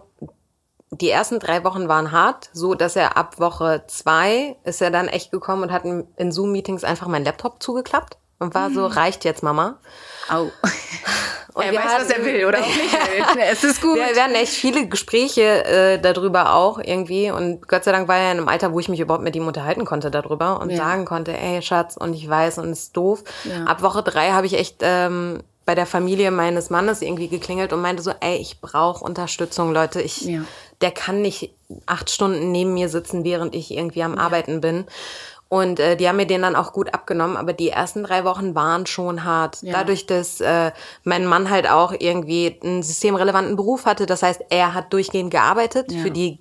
die 1.02 1.10
ersten 1.10 1.40
drei 1.40 1.64
Wochen 1.64 1.88
waren 1.88 2.12
hart, 2.12 2.50
so 2.54 2.74
dass 2.76 2.96
er 2.96 3.18
ab 3.18 3.40
Woche 3.40 3.84
zwei 3.88 4.56
ist 4.64 4.82
er 4.82 4.92
dann 4.92 5.08
echt 5.08 5.32
gekommen 5.32 5.64
und 5.64 5.72
hat 5.72 5.86
in 5.86 6.08
in 6.18 6.32
Zoom-Meetings 6.32 6.84
einfach 6.84 7.08
meinen 7.08 7.26
Laptop 7.26 7.62
zugeklappt 7.62 8.18
und 8.40 8.54
war 8.54 8.70
so, 8.72 8.86
reicht 8.86 9.24
jetzt, 9.26 9.44
Mama. 9.44 9.78
Au. 10.30 10.50
Und 11.54 11.64
er 11.64 11.74
weiß, 11.74 11.86
was 12.02 12.10
er 12.10 12.16
hatten- 12.16 12.26
will 12.26 12.46
oder 12.46 12.60
auch 12.60 12.66
nicht 12.68 12.92
will. 12.92 13.24
Es 13.50 13.64
ist 13.64 13.82
gut. 13.82 13.96
Wir, 13.96 14.14
wir 14.14 14.24
hatten 14.24 14.36
echt 14.36 14.52
viele 14.52 14.88
Gespräche 14.90 15.64
äh, 15.64 16.00
darüber 16.02 16.54
auch 16.54 16.80
irgendwie 16.80 17.32
und 17.32 17.66
Gott 17.70 17.86
sei 17.86 17.94
Dank 17.94 18.10
war 18.10 18.18
er 18.18 18.34
in 18.34 18.40
einem 18.40 18.50
Alter, 18.50 18.74
wo 18.74 18.80
ich 18.82 18.90
mich 18.90 19.00
überhaupt 19.00 19.24
mit 19.24 19.38
ihm 19.38 19.48
unterhalten 19.48 19.86
konnte 19.86 20.12
darüber 20.12 20.60
und 20.60 20.70
Ja. 20.72 20.76
sagen 20.78 21.06
konnte, 21.06 21.32
ey 21.38 21.62
Schatz, 21.62 21.96
und 21.96 22.14
ich 22.14 22.30
weiß 22.30 22.58
und 22.58 22.72
es 22.72 22.80
ist 22.80 22.98
doof. 22.98 23.24
Ja. 23.46 23.64
Ab 23.64 23.82
Woche 23.84 24.04
drei 24.04 24.32
habe 24.32 24.48
ich 24.48 24.56
echt 24.60 24.80
ähm, 24.82 25.44
bei 25.66 25.76
der 25.76 25.86
Familie 25.86 26.30
meines 26.30 26.70
Mannes 26.70 27.02
irgendwie 27.02 27.30
geklingelt 27.30 27.72
und 27.72 27.82
meinte 27.82 28.04
so, 28.04 28.12
ey, 28.20 28.36
ich 28.36 28.60
brauche 28.60 29.02
Unterstützung, 29.06 29.72
Leute. 29.72 30.02
Ich, 30.02 30.22
Ja. 30.26 30.42
Der 30.82 30.92
kann 30.92 31.22
nicht 31.22 31.52
acht 31.86 32.10
Stunden 32.10 32.52
neben 32.52 32.74
mir 32.74 32.90
sitzen, 32.90 33.24
während 33.24 33.56
ich 33.56 33.72
irgendwie 33.72 34.04
am 34.04 34.18
Arbeiten 34.18 34.62
bin. 34.62 34.86
Und 35.48 35.80
äh, 35.80 35.96
die 35.96 36.08
haben 36.10 36.18
mir 36.18 36.26
den 36.26 36.42
dann 36.42 36.56
auch 36.56 36.74
gut 36.74 36.94
abgenommen, 36.94 37.38
aber 37.38 37.54
die 37.54 37.70
ersten 37.70 38.04
drei 38.04 38.26
Wochen 38.26 38.56
waren 38.56 38.86
schon 38.88 39.24
hart. 39.24 39.62
Ja. 39.62 39.74
Dadurch, 39.74 40.06
dass 40.06 40.42
äh, 40.42 40.72
mein 41.04 41.26
Mann 41.26 41.50
halt 41.50 41.70
auch 41.70 41.94
irgendwie 41.98 42.60
einen 42.64 42.82
systemrelevanten 42.82 43.56
Beruf 43.56 43.86
hatte. 43.86 44.06
Das 44.06 44.24
heißt, 44.24 44.46
er 44.50 44.74
hat 44.74 44.92
durchgehend 44.92 45.32
gearbeitet. 45.32 45.92
Ja. 45.92 46.00
Mhm. 46.00 46.02
Für 46.04 46.12
die 46.12 46.40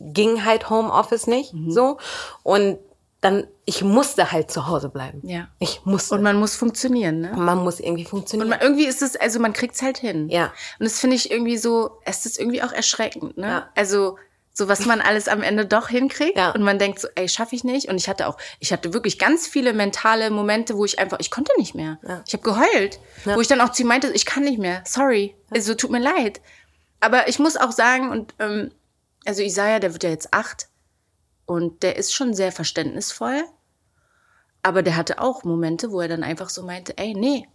ging 0.00 0.44
halt 0.44 0.70
Homeoffice 0.70 1.26
nicht 1.26 1.54
so. 1.68 1.98
Und 2.42 2.78
dann, 3.20 3.48
ich 3.64 3.82
musste 3.82 4.30
halt 4.30 4.50
zu 4.50 4.68
Hause 4.68 4.88
bleiben. 4.90 5.20
Ja. 5.26 5.48
Ich 5.58 5.80
musste. 5.84 6.14
Und 6.14 6.22
man 6.22 6.36
muss 6.36 6.54
funktionieren, 6.54 7.20
ne? 7.20 7.32
man 7.36 7.58
muss 7.58 7.80
irgendwie 7.80 8.04
Und 8.04 8.08
funktionieren. 8.10 8.48
man, 8.48 8.60
irgendwie 8.60 8.86
ist 8.86 9.02
es, 9.02 9.16
also 9.16 9.40
man 9.40 9.52
kriegt's 9.52 9.82
halt 9.82 9.98
hin. 9.98 10.28
Ja. 10.28 10.52
Und 10.78 10.84
das 10.84 11.00
finde 11.00 11.16
ich 11.16 11.30
irgendwie 11.30 11.56
so, 11.58 11.98
es 12.04 12.26
ist 12.26 12.38
irgendwie 12.38 12.62
auch 12.62 12.70
erschreckend, 12.72 13.36
ne? 13.36 13.46
Ja. 13.48 13.68
Also, 13.74 14.18
so 14.54 14.66
was 14.68 14.86
man 14.86 15.00
alles 15.00 15.28
am 15.28 15.42
Ende 15.42 15.66
doch 15.66 15.88
hinkriegt 15.88 16.36
Ja. 16.36 16.50
und 16.50 16.62
man 16.62 16.78
denkt 16.80 16.98
so, 17.00 17.06
ey, 17.16 17.28
schaffe 17.28 17.54
ich 17.56 17.62
nicht. 17.64 17.88
Und 17.88 17.96
ich 17.96 18.08
hatte 18.08 18.26
auch, 18.28 18.36
ich 18.60 18.72
hatte 18.72 18.92
wirklich 18.92 19.18
ganz 19.18 19.46
viele 19.48 19.72
mentale 19.72 20.30
Momente, 20.30 20.76
wo 20.76 20.84
ich 20.84 20.98
einfach, 21.00 21.18
ich 21.20 21.30
konnte 21.30 21.52
nicht 21.58 21.74
mehr. 21.74 21.98
Ja. 22.06 22.22
Ich 22.26 22.32
habe 22.34 22.42
geheult, 22.44 23.00
Ja. 23.24 23.34
wo 23.36 23.40
ich 23.40 23.48
dann 23.48 23.60
auch 23.60 23.70
zu 23.72 23.82
ihm 23.82 23.88
meinte, 23.88 24.08
ich 24.12 24.26
kann 24.26 24.44
nicht 24.44 24.58
mehr, 24.58 24.82
sorry, 24.86 25.34
also 25.50 25.74
tut 25.74 25.90
mir 25.90 26.00
leid. 26.00 26.40
Aber 27.00 27.28
ich 27.28 27.38
muss 27.40 27.56
auch 27.56 27.72
sagen, 27.72 28.10
und 28.10 28.34
ähm, 28.40 28.70
also 29.24 29.42
Isaiah, 29.42 29.78
der 29.80 29.92
wird 29.92 30.02
ja 30.04 30.10
jetzt 30.10 30.32
acht 30.32 30.67
und 31.48 31.82
der 31.82 31.96
ist 31.96 32.14
schon 32.14 32.34
sehr 32.34 32.52
verständnisvoll. 32.52 33.42
Aber 34.62 34.82
der 34.82 34.96
hatte 34.96 35.20
auch 35.20 35.44
Momente, 35.44 35.90
wo 35.90 36.00
er 36.00 36.08
dann 36.08 36.22
einfach 36.22 36.50
so 36.50 36.62
meinte, 36.62 36.96
ey, 36.98 37.14
nee, 37.14 37.48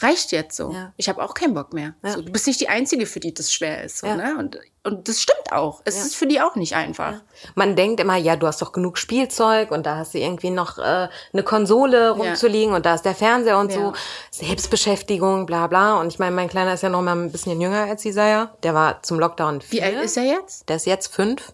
reicht 0.00 0.32
jetzt 0.32 0.56
so. 0.56 0.72
Ja. 0.72 0.92
Ich 0.96 1.08
habe 1.08 1.22
auch 1.22 1.34
keinen 1.34 1.54
Bock 1.54 1.72
mehr. 1.72 1.94
Ja. 2.02 2.12
So, 2.12 2.22
du 2.22 2.32
bist 2.32 2.46
nicht 2.46 2.60
die 2.60 2.68
Einzige, 2.68 3.06
für 3.06 3.20
die 3.20 3.32
das 3.34 3.52
schwer 3.52 3.84
ist. 3.84 3.98
So, 3.98 4.06
Ja. 4.06 4.16
ne? 4.16 4.36
und, 4.38 4.58
und 4.82 5.08
das 5.08 5.20
stimmt 5.20 5.52
auch. 5.52 5.82
Es 5.84 5.96
ist 6.04 6.16
für 6.16 6.26
die 6.26 6.40
auch 6.40 6.56
nicht 6.56 6.74
einfach. 6.74 7.14
Man 7.54 7.76
denkt 7.76 8.00
immer, 8.00 8.16
ja, 8.16 8.34
du 8.36 8.46
hast 8.46 8.60
doch 8.62 8.72
genug 8.72 8.98
Spielzeug 8.98 9.70
und 9.70 9.86
da 9.86 9.96
hast 9.96 10.14
du 10.14 10.18
irgendwie 10.18 10.50
noch 10.50 10.78
äh, 10.78 11.08
eine 11.32 11.42
Konsole 11.44 12.10
rumzuliegen 12.10 12.74
und 12.74 12.86
da 12.86 12.94
ist 12.94 13.02
der 13.04 13.14
Fernseher 13.14 13.58
und 13.58 13.70
so. 13.72 13.92
Selbstbeschäftigung, 14.30 15.46
bla 15.46 15.66
bla. 15.68 16.00
Und 16.00 16.08
ich 16.08 16.18
meine, 16.18 16.34
mein 16.34 16.48
Kleiner 16.48 16.74
ist 16.74 16.82
ja 16.82 16.88
noch 16.88 17.02
mal 17.02 17.14
ein 17.16 17.30
bisschen 17.30 17.60
jünger 17.60 17.82
als 17.84 18.04
Isaiah. 18.04 18.56
Der 18.62 18.74
war 18.74 19.02
zum 19.02 19.18
Lockdown 19.20 19.60
Wie 19.62 19.66
vier. 19.66 19.84
alt 19.84 20.02
ist 20.04 20.16
er 20.16 20.24
jetzt? 20.24 20.68
Der 20.68 20.76
ist 20.76 20.86
jetzt 20.86 21.14
fünf. 21.14 21.52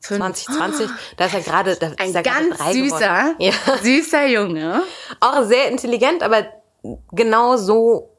Fünf. 0.00 0.20
2020, 0.20 0.88
da 1.16 1.26
ist 1.26 1.34
er 1.34 1.40
gerade, 1.40 1.76
da 1.76 1.90
Ein 1.98 2.08
ist 2.10 2.14
er 2.14 2.22
ganz 2.22 2.58
süßer, 2.72 2.98
geworden. 2.98 3.34
Ja. 3.38 3.52
süßer 3.82 4.26
Junge. 4.26 4.82
Auch 5.20 5.42
sehr 5.44 5.68
intelligent, 5.68 6.22
aber 6.22 6.46
genau 7.12 7.56
so 7.56 8.10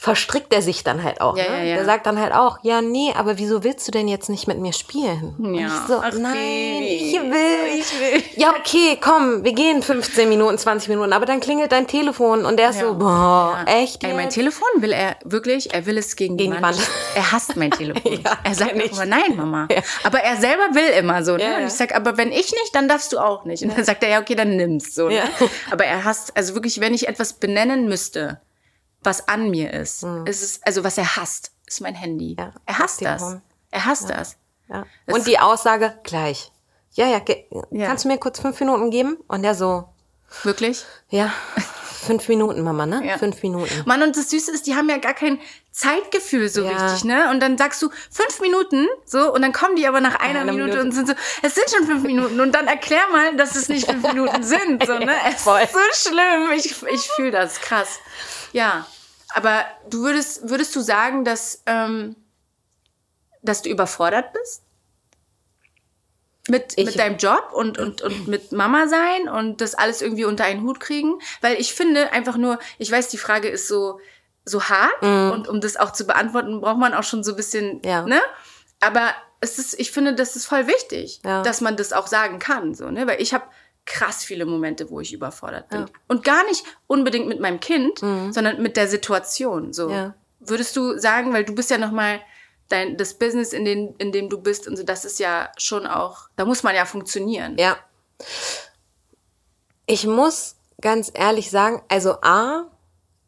verstrickt 0.00 0.52
er 0.52 0.62
sich 0.62 0.84
dann 0.84 1.02
halt 1.02 1.20
auch. 1.20 1.36
Ja, 1.36 1.42
ne? 1.50 1.56
ja, 1.58 1.62
ja. 1.64 1.74
Der 1.74 1.84
sagt 1.84 2.06
dann 2.06 2.20
halt 2.20 2.32
auch, 2.32 2.58
ja, 2.62 2.80
nee, 2.80 3.12
aber 3.16 3.36
wieso 3.38 3.64
willst 3.64 3.88
du 3.88 3.90
denn 3.90 4.06
jetzt 4.06 4.28
nicht 4.28 4.46
mit 4.46 4.60
mir 4.60 4.72
spielen? 4.72 5.34
Und 5.40 5.54
Ja. 5.56 5.66
ich 5.66 5.72
so, 5.88 6.00
Ach, 6.00 6.12
nein, 6.12 6.34
Baby. 6.34 6.86
ich 6.86 7.14
will. 7.20 7.78
Ich 7.80 8.00
will. 8.00 8.22
Ja, 8.36 8.54
okay, 8.56 8.96
komm, 9.02 9.42
wir 9.42 9.52
gehen 9.54 9.82
15 9.82 10.28
Minuten, 10.28 10.56
20 10.56 10.88
Minuten, 10.88 11.12
aber 11.12 11.26
dann 11.26 11.40
klingelt 11.40 11.72
dein 11.72 11.88
Telefon 11.88 12.44
und 12.46 12.58
der 12.60 12.70
ist 12.70 12.78
so, 12.78 12.94
boah, 12.94 13.64
echt? 13.66 14.04
Ey, 14.04 14.14
mein? 14.14 14.30
Telefon 14.30 14.68
will 14.76 14.92
er 14.92 15.16
wirklich, 15.24 15.74
er 15.74 15.84
will 15.84 15.98
es 15.98 16.14
gegen, 16.14 16.36
Gegen 16.36 16.52
die 16.54 16.62
Wand. 16.62 16.78
Er 17.16 17.32
hasst 17.32 17.56
mein 17.56 17.72
Telefon. 17.72 18.20
Er 18.44 18.54
sagt 18.54 18.70
kenn 18.70 18.80
ich. 18.80 18.92
immer, 18.92 19.04
nein, 19.04 19.34
Mama. 19.36 19.66
Aber 20.04 20.20
er 20.20 20.36
selber 20.36 20.74
will 20.74 20.90
immer 20.96 21.24
so. 21.24 21.36
Ne? 21.36 21.56
Und 21.56 21.66
ich 21.66 21.72
sag, 21.72 21.92
aber 21.96 22.16
wenn 22.16 22.30
ich 22.30 22.52
nicht, 22.52 22.70
dann 22.72 22.86
darfst 22.88 23.12
du 23.12 23.18
auch 23.18 23.44
nicht. 23.44 23.64
Und 23.64 23.76
dann 23.76 23.84
sagt 23.84 24.04
er, 24.04 24.10
ja, 24.10 24.20
okay, 24.20 24.36
dann 24.36 24.54
nimm's 24.56 24.94
so. 24.94 25.08
Ne? 25.08 25.22
Aber 25.72 25.84
er 25.84 26.04
hasst, 26.04 26.36
also 26.36 26.54
wirklich, 26.54 26.80
wenn 26.80 26.94
ich 26.94 27.08
etwas 27.08 27.32
benennen 27.32 27.88
müsste, 27.88 28.40
was 29.02 29.28
an 29.28 29.50
mir 29.50 29.72
ist, 29.72 30.02
Hm. 30.02 30.26
ist 30.26 30.42
es, 30.42 30.60
also 30.64 30.84
was 30.84 30.98
er 30.98 31.16
hasst. 31.16 31.52
ist 31.66 31.80
mein 31.80 31.94
Handy. 31.94 32.34
Ja, 32.38 32.52
er 32.66 32.78
hasst 32.78 33.02
das. 33.02 33.20
Telefon. 33.22 33.42
Er 33.70 33.84
hasst 33.84 34.10
das. 34.10 34.36
Ja. 34.68 34.84
Und 35.06 35.26
die 35.26 35.38
Aussage 35.38 35.98
gleich. 36.02 36.50
Ja, 36.92 37.06
ja, 37.06 37.20
Ja. 37.70 37.86
kannst 37.86 38.04
du 38.04 38.08
mir 38.08 38.18
kurz 38.18 38.40
fünf 38.40 38.58
Minuten 38.60 38.90
geben? 38.90 39.18
Und 39.28 39.42
der 39.42 39.54
so, 39.54 39.88
Wirklich? 40.42 40.84
ja, 41.10 41.32
fünf 42.06 42.26
Minuten, 42.28 42.62
Mama, 42.62 42.86
ne? 42.86 43.02
Ja. 43.06 43.18
Fünf 43.18 43.42
Minuten. 43.42 43.82
Mann, 43.86 44.02
und 44.02 44.16
das 44.16 44.30
Süße 44.30 44.50
ist, 44.52 44.66
die 44.66 44.74
haben 44.74 44.88
ja 44.88 44.96
gar 44.98 45.14
kein 45.14 45.38
Zeitgefühl 45.70 46.48
so 46.48 46.64
Ja. 46.64 46.70
richtig, 46.70 47.04
ne? 47.04 47.30
Und 47.30 47.40
dann 47.40 47.56
sagst 47.58 47.80
du 47.82 47.90
fünf 48.10 48.40
Minuten, 48.40 48.86
so, 49.04 49.32
und 49.32 49.42
dann 49.42 49.52
kommen 49.52 49.76
die 49.76 49.86
aber 49.86 50.00
nach 50.00 50.16
einer 50.16 50.40
Einer 50.40 50.52
Minute, 50.52 50.70
Minute. 50.78 50.80
und 50.80 50.92
sind 50.92 51.08
so, 51.08 51.14
es 51.42 51.54
sind 51.54 51.70
schon 51.70 51.86
fünf 51.86 52.02
Minuten. 52.02 52.40
Und 52.40 52.52
dann 52.54 52.66
erklär 52.66 53.06
mal, 53.12 53.36
dass 53.36 53.54
es 53.54 53.68
nicht 53.68 53.88
fünf 53.90 54.02
Minuten 54.06 54.42
sind, 54.42 54.84
so, 54.86 54.98
ne? 54.98 55.12
Es 55.28 55.36
ist 55.36 55.44
so 55.44 56.10
schlimm. 56.10 56.50
Ich, 56.56 56.82
ich 56.90 57.08
fühle 57.10 57.30
das, 57.30 57.60
krass. 57.60 58.00
Ja. 58.52 58.86
Aber 59.34 59.64
du 59.90 60.02
würdest, 60.02 60.48
würdest 60.48 60.74
du 60.74 60.80
sagen, 60.80 61.24
dass, 61.24 61.62
ähm, 61.66 62.16
dass 63.42 63.62
du 63.62 63.68
überfordert 63.70 64.32
bist? 64.32 64.62
Mit, 66.48 66.72
Ich- 66.78 66.86
mit 66.86 66.98
deinem 66.98 67.18
Job 67.18 67.50
und, 67.52 67.76
und, 67.78 68.00
und 68.00 68.26
mit 68.26 68.52
Mama 68.52 68.88
sein 68.88 69.28
und 69.28 69.60
das 69.60 69.74
alles 69.74 70.00
irgendwie 70.00 70.24
unter 70.24 70.44
einen 70.44 70.62
Hut 70.62 70.80
kriegen? 70.80 71.18
Weil 71.42 71.60
ich 71.60 71.74
finde 71.74 72.10
einfach 72.12 72.38
nur, 72.38 72.58
ich 72.78 72.90
weiß, 72.90 73.08
die 73.08 73.18
Frage 73.18 73.48
ist 73.48 73.68
so, 73.68 74.00
so 74.46 74.62
hart 74.64 75.02
und 75.02 75.46
um 75.46 75.60
das 75.60 75.76
auch 75.76 75.92
zu 75.92 76.06
beantworten, 76.06 76.62
braucht 76.62 76.78
man 76.78 76.94
auch 76.94 77.02
schon 77.02 77.22
so 77.22 77.32
ein 77.32 77.36
bisschen, 77.36 77.82
Ja. 77.84 78.02
ne? 78.06 78.20
Aber 78.80 79.12
es 79.42 79.58
ist, 79.58 79.78
ich 79.78 79.90
finde, 79.92 80.14
das 80.14 80.36
ist 80.36 80.46
voll 80.46 80.66
wichtig, 80.66 81.20
Ja. 81.22 81.42
dass 81.42 81.60
man 81.60 81.76
das 81.76 81.92
auch 81.92 82.06
sagen 82.06 82.38
kann, 82.38 82.74
so, 82.74 82.90
ne? 82.90 83.06
Weil 83.06 83.20
ich 83.20 83.34
habe 83.34 83.44
krass 83.88 84.22
viele 84.22 84.44
Momente, 84.44 84.90
wo 84.90 85.00
ich 85.00 85.12
überfordert 85.12 85.70
bin. 85.70 85.86
Und 86.06 86.22
gar 86.22 86.44
nicht 86.44 86.64
unbedingt 86.86 87.26
mit 87.26 87.40
meinem 87.40 87.58
Kind, 87.58 87.98
sondern 87.98 88.62
mit 88.62 88.76
der 88.76 88.86
Situation, 88.86 89.72
so. 89.72 89.90
Ja. 89.90 90.14
Würdest 90.40 90.76
du 90.76 90.98
sagen, 90.98 91.32
weil 91.32 91.44
du 91.44 91.54
bist 91.54 91.70
ja 91.70 91.78
noch 91.78 91.90
mal 91.90 92.20
dein 92.68 92.96
das 92.96 93.14
Business, 93.14 93.52
in, 93.52 93.64
den, 93.64 93.94
in 93.96 94.12
dem 94.12 94.28
du 94.28 94.40
bist 94.40 94.68
und 94.68 94.76
so, 94.76 94.82
das 94.82 95.04
ist 95.04 95.18
ja 95.18 95.50
schon 95.56 95.86
auch, 95.86 96.28
da 96.36 96.44
muss 96.44 96.62
man 96.62 96.74
ja 96.74 96.84
funktionieren. 96.84 97.56
Ja. 97.58 97.76
Ich 99.86 100.06
muss 100.06 100.56
ganz 100.80 101.10
ehrlich 101.14 101.50
sagen, 101.50 101.82
also 101.88 102.20
A, 102.20 102.66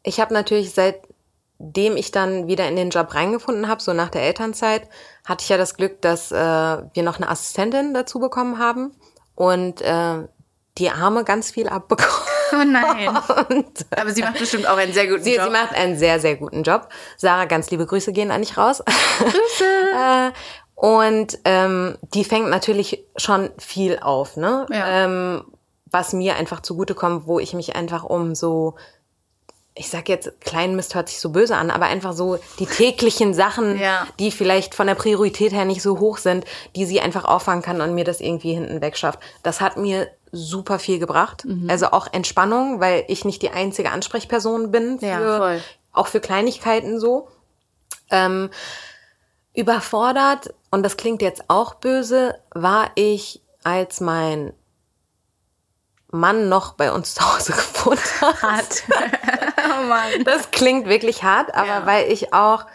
ich 0.03 0.19
habe 0.19 0.33
natürlich 0.33 0.73
seitdem 0.73 1.97
ich 1.97 2.11
dann 2.11 2.47
wieder 2.47 2.67
in 2.67 2.75
den 2.75 2.91
Job 2.91 3.13
reingefunden 3.13 3.67
habe, 3.67 3.81
so 3.81 3.93
nach 3.93 4.09
der 4.09 4.21
Elternzeit, 4.23 4.87
hatte 5.25 5.43
ich 5.43 5.49
ja 5.49 5.57
das 5.57 5.75
Glück, 5.75 6.01
dass 6.01 6.31
äh, 6.31 6.35
wir 6.35 7.03
noch 7.03 7.17
eine 7.17 7.29
Assistentin 7.29 7.93
dazu 7.93 8.19
bekommen 8.19 8.59
haben 8.59 8.95
und 9.35 9.81
äh, 9.81 10.27
die 10.81 10.89
Arme 10.89 11.23
ganz 11.23 11.51
viel 11.51 11.69
abbekommen. 11.69 12.11
Oh 12.53 12.65
nein. 12.65 13.07
Und, 13.49 13.85
Aber 13.97 14.11
sie 14.11 14.21
macht 14.23 14.37
bestimmt 14.37 14.67
auch 14.67 14.75
einen 14.75 14.91
sehr 14.91 15.07
guten 15.07 15.23
Sie, 15.23 15.35
Job. 15.35 15.45
sie 15.45 15.49
macht 15.51 15.73
einen 15.73 15.97
sehr, 15.97 16.19
sehr 16.19 16.35
guten 16.35 16.63
Job. 16.63 16.89
Sarah, 17.15 17.45
ganz 17.45 17.71
liebe 17.71 17.85
Grüße 17.85 18.11
gehen 18.11 18.29
an 18.29 18.41
dich 18.41 18.57
raus. 18.57 18.83
Grüße. 19.19 19.63
äh, 19.95 20.31
und 20.75 21.39
ähm, 21.45 21.97
die 22.13 22.25
fängt 22.25 22.49
natürlich 22.49 23.05
schon 23.15 23.51
viel 23.57 23.99
auf, 23.99 24.35
ne? 24.35 24.65
Ja. 24.69 25.05
Ähm, 25.05 25.45
was 25.85 26.11
mir 26.11 26.35
einfach 26.35 26.59
zugutekommt, 26.59 27.25
wo 27.25 27.39
ich 27.39 27.53
mich 27.53 27.77
einfach 27.77 28.03
um 28.03 28.35
so, 28.35 28.75
ich 29.73 29.87
sag 29.89 30.09
jetzt, 30.09 30.41
kleinen 30.41 30.75
Mist 30.75 30.93
hört 30.93 31.07
sich 31.07 31.21
so 31.21 31.29
böse 31.29 31.55
an, 31.55 31.71
aber 31.71 31.85
einfach 31.85 32.11
so 32.11 32.37
die 32.59 32.65
täglichen 32.65 33.33
Sachen, 33.33 33.79
Ja. 33.79 34.07
die 34.19 34.29
vielleicht 34.29 34.75
von 34.75 34.87
der 34.87 34.95
Priorität 34.95 35.53
her 35.53 35.63
nicht 35.63 35.81
so 35.81 35.99
hoch 36.01 36.17
sind, 36.17 36.43
die 36.75 36.83
sie 36.85 36.99
einfach 36.99 37.23
auffangen 37.23 37.61
kann 37.63 37.79
und 37.79 37.95
mir 37.95 38.03
das 38.03 38.19
irgendwie 38.19 38.53
hinten 38.55 38.81
wegschafft. 38.81 39.19
Das 39.41 39.61
hat 39.61 39.77
mir 39.77 40.09
super 40.31 40.79
viel 40.79 40.99
gebracht. 40.99 41.45
Mhm. 41.45 41.69
Also 41.69 41.87
auch 41.87 42.07
Entspannung, 42.11 42.79
weil 42.79 43.03
ich 43.07 43.25
nicht 43.25 43.41
die 43.41 43.49
einzige 43.51 43.91
Ansprechperson 43.91 44.71
bin 44.71 44.99
für, 44.99 45.05
Ja, 45.05 45.57
auch 45.93 46.07
für 46.07 46.19
Kleinigkeiten 46.21 46.99
so. 46.99 47.27
Ähm, 48.09 48.49
überfordert, 49.53 50.53
und 50.69 50.83
das 50.83 50.95
klingt 50.97 51.21
jetzt 51.21 51.43
auch 51.49 51.75
böse, 51.75 52.39
war 52.53 52.91
ich, 52.95 53.41
als 53.63 53.99
mein 53.99 54.53
Mann 56.09 56.49
noch 56.49 56.73
bei 56.73 56.91
uns 56.91 57.13
zu 57.15 57.21
Hause 57.33 57.53
gewohnt 57.73 58.21
hat. 58.21 58.41
Hart. 58.41 58.83
oh 59.57 59.87
Mann. 59.87 60.23
Das 60.25 60.51
klingt 60.51 60.87
wirklich 60.87 61.23
hart, 61.23 61.53
aber 61.53 61.67
Ja. 61.67 61.85
weil 61.85 62.11
ich 62.11 62.33
auch, 62.33 62.65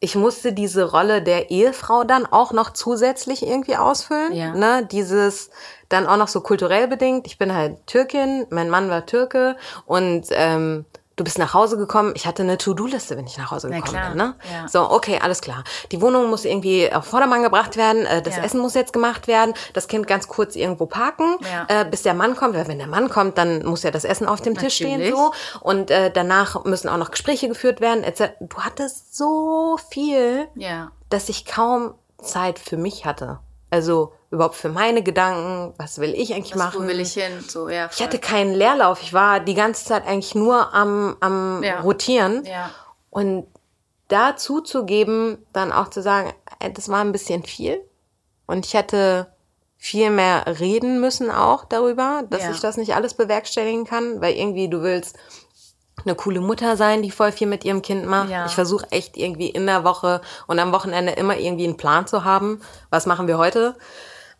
ich 0.00 0.14
musste 0.14 0.52
diese 0.52 0.90
Rolle 0.90 1.22
der 1.22 1.50
Ehefrau 1.50 2.04
dann 2.04 2.24
auch 2.24 2.52
noch 2.52 2.72
zusätzlich 2.72 3.44
irgendwie 3.44 3.76
ausfüllen. 3.76 4.32
Ja. 4.32 4.54
Ne? 4.54 4.86
Dieses 4.90 5.50
dann 5.88 6.06
auch 6.06 6.16
noch 6.16 6.28
so 6.28 6.40
kulturell 6.40 6.86
bedingt. 6.86 7.26
Ich 7.26 7.38
bin 7.38 7.52
halt 7.52 7.86
Türkin, 7.86 8.46
mein 8.50 8.70
Mann 8.70 8.90
war 8.90 9.06
Türke 9.06 9.56
und 9.86 10.26
ähm, 10.30 10.84
du 11.18 11.24
bist 11.24 11.38
nach 11.38 11.52
Hause 11.52 11.76
gekommen. 11.76 12.12
Ich 12.14 12.26
hatte 12.26 12.42
eine 12.42 12.56
To-Do-Liste, 12.56 13.16
wenn 13.16 13.26
ich 13.26 13.36
nach 13.36 13.50
Hause 13.50 13.68
gekommen 13.68 14.00
bin. 14.08 14.16
Ne? 14.16 14.34
ja. 14.50 14.66
So, 14.68 14.90
okay, 14.90 15.18
alles 15.22 15.40
klar. 15.42 15.64
Die 15.92 16.00
Wohnung 16.00 16.30
muss 16.30 16.44
irgendwie 16.44 16.90
auf 16.92 17.04
Vordermann 17.04 17.42
gebracht 17.42 17.76
werden. 17.76 18.06
Äh, 18.06 18.22
das 18.22 18.36
Ja. 18.36 18.42
Essen 18.44 18.60
muss 18.60 18.74
jetzt 18.74 18.92
gemacht 18.92 19.26
werden. 19.28 19.52
Das 19.74 19.88
Kind 19.88 20.06
ganz 20.06 20.28
kurz 20.28 20.56
irgendwo 20.56 20.86
parken, 20.86 21.36
Ja. 21.42 21.80
äh, 21.82 21.84
bis 21.84 22.02
der 22.02 22.14
Mann 22.14 22.36
kommt. 22.36 22.54
Weil 22.54 22.68
wenn 22.68 22.78
der 22.78 22.86
Mann 22.86 23.08
kommt, 23.10 23.36
dann 23.36 23.64
muss 23.66 23.82
ja 23.82 23.90
das 23.90 24.04
Essen 24.04 24.26
auf 24.26 24.40
dem 24.40 24.56
Tisch 24.56 24.76
stehen. 24.76 25.00
Natürlich. 25.00 25.14
So. 25.14 25.32
Und 25.60 25.90
äh, 25.90 26.10
danach 26.10 26.64
müssen 26.64 26.88
auch 26.88 26.96
noch 26.96 27.10
Gespräche 27.10 27.48
geführt 27.48 27.80
werden. 27.80 28.04
Etc. 28.04 28.32
Du 28.40 28.58
hattest 28.60 29.16
so 29.16 29.76
viel, 29.90 30.48
dass 31.10 31.28
ich 31.28 31.44
kaum 31.44 31.94
Zeit 32.22 32.58
für 32.58 32.76
mich 32.76 33.04
hatte. 33.04 33.40
Also 33.70 34.12
überhaupt 34.30 34.54
für 34.56 34.68
meine 34.70 35.02
Gedanken, 35.02 35.74
was 35.78 35.98
will 35.98 36.14
ich 36.14 36.32
eigentlich 36.34 36.52
Was, 36.52 36.58
machen? 36.58 36.84
wo 36.84 36.88
will 36.88 37.00
ich 37.00 37.12
hin? 37.12 37.44
So, 37.46 37.68
ja. 37.68 37.88
Ich 37.92 38.02
hatte 38.02 38.18
keinen 38.18 38.54
Leerlauf. 38.54 39.02
Ich 39.02 39.12
war 39.12 39.40
die 39.40 39.54
ganze 39.54 39.84
Zeit 39.84 40.06
eigentlich 40.06 40.34
nur 40.34 40.74
am, 40.74 41.16
am 41.20 41.62
Ja. 41.62 41.80
Rotieren. 41.80 42.44
Ja. 42.44 42.70
Und 43.10 43.46
da 44.08 44.36
zuzugeben, 44.36 45.44
dann 45.52 45.70
auch 45.72 45.88
zu 45.88 46.00
sagen, 46.02 46.32
ey, 46.60 46.72
das 46.72 46.88
war 46.88 47.00
ein 47.00 47.12
bisschen 47.12 47.42
viel. 47.42 47.82
Und 48.46 48.64
ich 48.64 48.74
hätte 48.74 49.32
viel 49.76 50.10
mehr 50.10 50.44
reden 50.58 51.00
müssen 51.00 51.30
auch 51.30 51.64
darüber, 51.66 52.22
dass 52.28 52.42
Ja. 52.42 52.50
ich 52.50 52.60
das 52.60 52.76
nicht 52.78 52.94
alles 52.94 53.14
bewerkstelligen 53.14 53.84
kann, 53.84 54.20
weil 54.20 54.34
irgendwie 54.34 54.68
du 54.68 54.82
willst 54.82 55.16
eine 56.04 56.14
coole 56.14 56.40
Mutter 56.40 56.76
sein, 56.76 57.02
die 57.02 57.10
voll 57.10 57.32
viel 57.32 57.46
mit 57.46 57.64
ihrem 57.64 57.82
Kind 57.82 58.06
macht. 58.06 58.30
Ja. 58.30 58.46
Ich 58.46 58.52
versuche 58.52 58.86
echt 58.90 59.16
irgendwie 59.16 59.48
in 59.48 59.66
der 59.66 59.84
Woche 59.84 60.20
und 60.46 60.58
am 60.58 60.72
Wochenende 60.72 61.12
immer 61.12 61.36
irgendwie 61.36 61.64
einen 61.64 61.76
Plan 61.76 62.06
zu 62.06 62.24
haben. 62.24 62.60
Was 62.90 63.06
machen 63.06 63.26
wir 63.26 63.38
heute? 63.38 63.76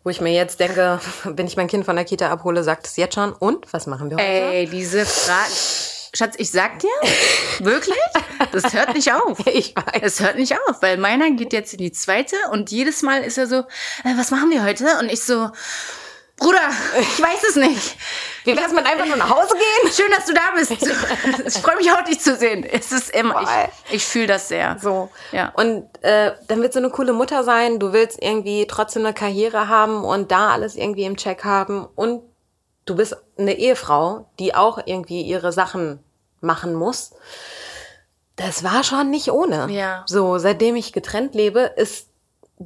Wo 0.03 0.09
ich 0.09 0.21
mir 0.21 0.33
jetzt 0.33 0.59
denke, 0.59 0.99
wenn 1.23 1.47
ich 1.47 1.57
mein 1.57 1.67
Kind 1.67 1.85
von 1.85 1.95
der 1.95 2.05
Kita 2.05 2.29
abhole, 2.29 2.63
sagt 2.63 2.87
es 2.87 2.95
jetzt 2.95 3.15
schon. 3.15 3.33
Und 3.33 3.71
was 3.73 3.87
machen 3.87 4.09
wir 4.09 4.17
heute? 4.17 4.25
Ey, 4.25 4.67
diese 4.67 5.05
Frage. 5.05 5.51
Schatz, 6.13 6.35
ich 6.37 6.49
sag 6.49 6.79
dir, 6.79 6.89
wirklich, 7.59 7.99
das 8.51 8.73
hört 8.73 8.95
nicht 8.95 9.13
auf. 9.13 9.37
Ich 9.45 9.75
weiß. 9.75 10.01
Es 10.01 10.19
hört 10.19 10.37
nicht 10.37 10.53
auf, 10.53 10.81
weil 10.81 10.97
meiner 10.97 11.29
geht 11.31 11.53
jetzt 11.53 11.73
in 11.73 11.79
die 11.79 11.91
zweite 11.91 12.35
und 12.51 12.71
jedes 12.71 13.01
Mal 13.01 13.23
ist 13.23 13.37
er 13.37 13.47
so, 13.47 13.57
äh, 13.57 14.17
was 14.17 14.31
machen 14.31 14.49
wir 14.49 14.63
heute? 14.63 14.85
Und 14.99 15.11
ich 15.11 15.21
so, 15.21 15.49
Bruder, 16.37 16.69
ich 16.99 17.21
weiß 17.21 17.43
es 17.49 17.55
nicht. 17.57 17.97
Wie 18.53 18.57
wär's 18.57 18.73
mit 18.73 18.85
einfach 18.85 19.05
nur 19.05 19.17
nach 19.17 19.29
Hause 19.29 19.55
gehen? 19.55 19.91
Schön, 19.93 20.11
dass 20.11 20.25
du 20.25 20.33
da 20.33 20.51
bist. 20.55 20.71
Ich 20.71 21.61
freue 21.61 21.77
mich 21.77 21.91
auch, 21.91 22.03
dich 22.03 22.19
zu 22.19 22.35
sehen. 22.35 22.63
Es 22.63 22.91
ist 22.91 23.09
immer, 23.11 23.41
ich, 23.41 23.95
ich 23.95 24.05
fühle 24.05 24.27
das 24.27 24.47
sehr. 24.47 24.77
So. 24.81 25.09
Ja. 25.31 25.51
Und 25.55 25.85
äh, 26.01 26.33
dann 26.47 26.61
willst 26.61 26.75
du 26.75 26.79
eine 26.79 26.89
coole 26.89 27.13
Mutter 27.13 27.43
sein, 27.43 27.79
du 27.79 27.93
willst 27.93 28.21
irgendwie 28.21 28.65
trotzdem 28.67 29.05
eine 29.05 29.13
Karriere 29.13 29.67
haben 29.67 30.03
und 30.03 30.31
da 30.31 30.51
alles 30.51 30.75
irgendwie 30.75 31.03
im 31.03 31.17
Check 31.17 31.43
haben 31.43 31.87
und 31.95 32.23
du 32.85 32.95
bist 32.95 33.15
eine 33.37 33.53
Ehefrau, 33.53 34.29
die 34.39 34.55
auch 34.55 34.79
irgendwie 34.85 35.21
ihre 35.21 35.51
Sachen 35.51 35.99
machen 36.41 36.73
muss. 36.73 37.13
Das 38.35 38.63
war 38.63 38.83
schon 38.83 39.09
nicht 39.09 39.31
ohne. 39.31 39.69
Ja. 39.69 40.03
So, 40.07 40.37
seitdem 40.37 40.75
ich 40.75 40.93
getrennt 40.93 41.35
lebe, 41.35 41.59
ist 41.75 42.07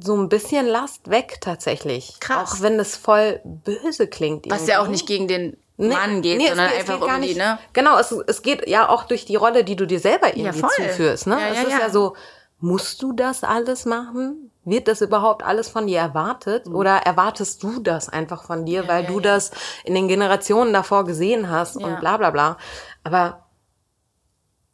so 0.00 0.16
ein 0.16 0.28
bisschen 0.28 0.66
Last 0.66 1.10
weg 1.10 1.38
tatsächlich. 1.40 2.16
Krass. 2.20 2.52
Auch 2.52 2.62
wenn 2.62 2.78
es 2.78 2.96
voll 2.96 3.40
böse 3.44 4.06
klingt. 4.06 4.48
Was 4.50 4.66
ja 4.66 4.78
auch 4.78 4.84
irgendwie. 4.84 4.92
nicht 4.92 5.06
gegen 5.06 5.28
den 5.28 5.56
Nee, 5.76 5.88
Mann 5.88 6.22
geht, 6.22 6.38
nee, 6.38 6.48
sondern 6.48 6.68
geht- 6.68 6.78
einfach 6.80 7.00
geht 7.00 7.08
um 7.08 7.14
die, 7.22 7.28
nicht- 7.28 7.36
ne? 7.36 7.58
Genau, 7.72 7.98
es, 7.98 8.12
es 8.12 8.42
geht 8.42 8.68
ja 8.68 8.88
auch 8.88 9.04
durch 9.04 9.24
die 9.24 9.34
Rolle, 9.36 9.64
die 9.64 9.74
du 9.76 9.86
dir 9.86 9.98
selber 9.98 10.36
irgendwie 10.36 10.60
voll. 10.60 10.70
zuführst. 10.70 11.26
Ne? 11.26 11.40
Ja, 11.40 11.48
es 11.48 11.56
ja, 11.56 11.62
ist 11.64 11.70
ja. 11.72 11.78
ja 11.80 11.90
so, 11.90 12.14
musst 12.60 13.02
du 13.02 13.12
das 13.12 13.42
alles 13.42 13.84
machen? 13.84 14.50
Wird 14.64 14.86
das 14.88 15.00
überhaupt 15.00 15.42
alles 15.42 15.68
von 15.68 15.86
dir 15.88 15.98
erwartet? 15.98 16.66
Oder 16.68 16.98
erwartest 16.98 17.62
du 17.62 17.80
das 17.80 18.08
einfach 18.08 18.44
von 18.44 18.64
dir, 18.64 18.86
weil 18.88 19.02
Mhm. 19.02 19.08
ja, 19.08 19.12
du 19.12 19.14
ja. 19.20 19.20
das 19.34 19.50
in 19.84 19.94
den 19.94 20.06
Generationen 20.08 20.72
davor 20.72 21.04
gesehen 21.04 21.50
hast 21.50 21.78
Ja. 21.80 21.86
und 21.86 22.00
bla 22.00 22.16
bla 22.18 22.30
bla. 22.30 22.56
Aber 23.02 23.44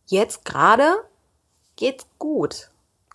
jetzt 0.07 0.45
gerade 0.45 0.93
geht's 1.77 2.07
gut. 2.19 2.69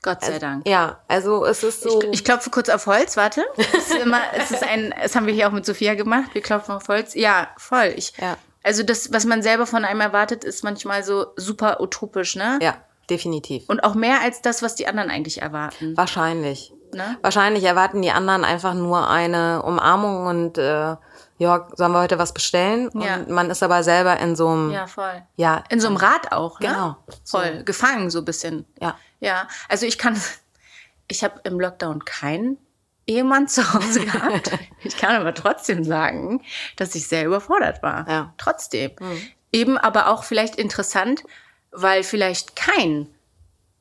Gott 0.06 0.24
sei 0.24 0.38
Dank. 0.38 0.68
Ja, 0.68 1.00
also 1.08 1.46
es 1.46 1.64
ist 1.64 1.82
so. 1.82 2.00
Ich 2.12 2.24
klopfe 2.24 2.52
kurz 2.52 2.70
auf 2.70 2.86
Holz, 2.86 3.18
warte. 3.18 3.44
Es 3.58 3.90
ist 3.90 3.96
immer, 3.96 4.22
es 4.38 4.52
ist 4.52 4.64
ein, 4.64 4.94
das 5.02 5.16
haben 5.16 5.26
wir 5.26 5.34
hier 5.34 5.48
auch 5.48 5.52
mit 5.52 5.66
Sophia 5.66 5.96
gemacht. 5.96 6.30
Wir 6.34 6.42
klopfen 6.42 6.76
auf 6.76 6.88
Holz. 6.88 7.16
Ja, 7.16 7.48
voll. 7.58 7.94
Ich, 7.98 8.14
Ja. 8.18 8.38
Also 8.64 8.82
das, 8.82 9.12
was 9.14 9.26
man 9.26 9.44
selber 9.44 9.68
von 9.68 9.86
einem 9.86 10.02
erwartet, 10.02 10.44
ist 10.44 10.64
manchmal 10.64 11.04
so 11.04 11.28
super 11.36 11.82
utopisch, 11.82 12.36
ne? 12.36 12.58
ja, 12.64 12.76
definitiv. 13.12 13.64
Und 13.68 13.84
auch 13.84 13.94
mehr 13.94 14.22
als 14.22 14.42
das, 14.42 14.64
was 14.64 14.74
die 14.74 14.88
anderen 14.88 15.12
eigentlich 15.12 15.44
erwarten. 15.44 15.96
Wahrscheinlich. 15.96 16.74
Ne? 16.92 17.18
Wahrscheinlich 17.22 17.64
erwarten 17.64 18.02
die 18.02 18.10
anderen 18.10 18.44
einfach 18.44 18.74
nur 18.74 19.08
eine 19.08 19.62
Umarmung 19.62 20.26
und 20.26 20.58
äh, 20.58 20.96
ja, 21.38 21.68
sollen 21.76 21.92
wir 21.92 22.00
heute 22.02 22.18
was 22.18 22.34
bestellen? 22.34 22.90
Ja. 22.94 23.18
Und 23.18 23.30
man 23.30 23.50
ist 23.50 23.62
aber 23.64 23.84
selber 23.84 24.18
in 24.20 24.36
so 24.36 24.48
einem, 24.50 24.72
Ja, 24.72 24.88
voll. 24.88 25.22
ja, 25.36 25.64
In 25.70 25.80
so 25.82 25.88
einem 25.88 25.98
Rad 25.98 26.32
auch, 26.32 26.60
ne? 26.60 26.68
Genau. 26.68 26.98
Voll. 27.26 27.64
Gefangen 27.64 28.10
so 28.10 28.20
ein 28.20 28.26
bisschen. 28.26 28.66
ja. 28.80 28.98
Ja, 29.22 29.48
also 29.70 29.86
ich 29.86 29.98
kann, 29.98 30.22
ich 31.08 31.24
habe 31.24 31.40
im 31.46 31.60
Lockdown 31.60 32.04
keinen 32.06 32.58
Ehemann 33.08 33.48
zu 33.48 33.74
Hause 33.74 34.00
gehabt. 34.06 34.52
ich 34.84 34.98
kann 34.98 35.16
aber 35.16 35.34
trotzdem 35.34 35.84
sagen, 35.84 36.42
dass 36.76 36.94
ich 36.96 37.08
sehr 37.08 37.26
überfordert 37.26 37.82
war. 37.82 38.08
Ja. 38.10 38.34
Trotzdem. 38.38 38.92
Eben 39.52 39.78
aber 39.78 40.10
auch 40.10 40.24
vielleicht 40.26 40.58
interessant, 40.58 41.24
weil 41.72 42.04
vielleicht 42.04 42.56
kein 42.56 43.08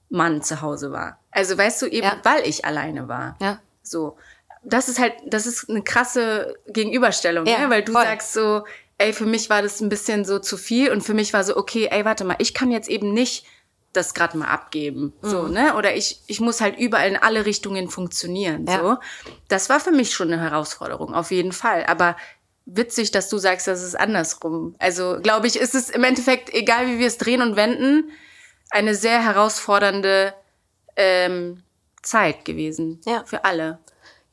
Mann 0.08 0.40
zu 0.42 0.62
Hause 0.62 0.92
war. 0.92 1.18
Also 1.30 1.58
weißt 1.58 1.82
du, 1.82 1.86
eben 1.86 2.06
Ja. 2.06 2.16
weil 2.22 2.46
ich 2.46 2.64
alleine 2.64 3.08
war. 3.08 3.36
Ja. 3.40 3.58
So. 3.82 4.16
Das 4.64 4.88
ist 4.88 4.98
halt, 4.98 5.14
das 5.26 5.46
ist 5.46 5.68
eine 5.68 5.82
krasse 5.82 6.56
Gegenüberstellung, 6.66 7.46
Ja, 7.46 7.58
ne? 7.60 7.70
weil 7.70 7.82
du 7.82 7.92
voll. 7.92 8.02
sagst 8.02 8.32
so, 8.32 8.64
ey, 8.98 9.12
für 9.12 9.26
mich 9.26 9.50
war 9.50 9.60
das 9.62 9.80
ein 9.80 9.88
bisschen 9.88 10.24
so 10.24 10.38
zu 10.38 10.56
viel 10.56 10.90
und 10.90 11.02
für 11.02 11.14
mich 11.14 11.32
war 11.32 11.44
so, 11.44 11.56
okay, 11.56 11.88
ey, 11.90 12.04
warte 12.04 12.24
mal, 12.24 12.36
ich 12.38 12.54
kann 12.54 12.70
jetzt 12.70 12.88
eben 12.88 13.12
nicht 13.12 13.44
das 13.92 14.12
gerade 14.14 14.36
mal 14.36 14.48
abgeben, 14.48 15.12
so, 15.22 15.42
Mhm. 15.42 15.52
ne? 15.52 15.74
Oder 15.76 15.94
ich, 15.94 16.20
ich 16.26 16.40
muss 16.40 16.60
halt 16.60 16.76
überall 16.78 17.08
in 17.08 17.16
alle 17.16 17.46
Richtungen 17.46 17.88
funktionieren, 17.88 18.66
Ja. 18.66 18.80
so. 18.80 18.96
Das 19.48 19.68
war 19.68 19.78
für 19.78 19.92
mich 19.92 20.12
schon 20.14 20.32
eine 20.32 20.40
Herausforderung, 20.42 21.14
auf 21.14 21.30
jeden 21.30 21.52
Fall. 21.52 21.84
Aber 21.86 22.16
witzig, 22.66 23.12
dass 23.12 23.28
du 23.28 23.38
sagst, 23.38 23.68
das 23.68 23.82
ist 23.84 23.94
andersrum. 23.94 24.74
Also, 24.80 25.18
glaube 25.22 25.46
ich, 25.46 25.56
ist 25.56 25.74
es 25.76 25.90
im 25.90 26.02
Endeffekt, 26.02 26.52
egal 26.52 26.88
wie 26.88 26.98
wir 26.98 27.06
es 27.06 27.18
drehen 27.18 27.40
und 27.42 27.54
wenden, 27.56 28.10
eine 28.70 28.94
sehr 28.96 29.22
herausfordernde 29.22 30.34
ähm, 30.96 31.62
Zeit 32.02 32.44
gewesen. 32.44 33.00
Ja. 33.04 33.22
Für 33.24 33.44
alle. 33.44 33.78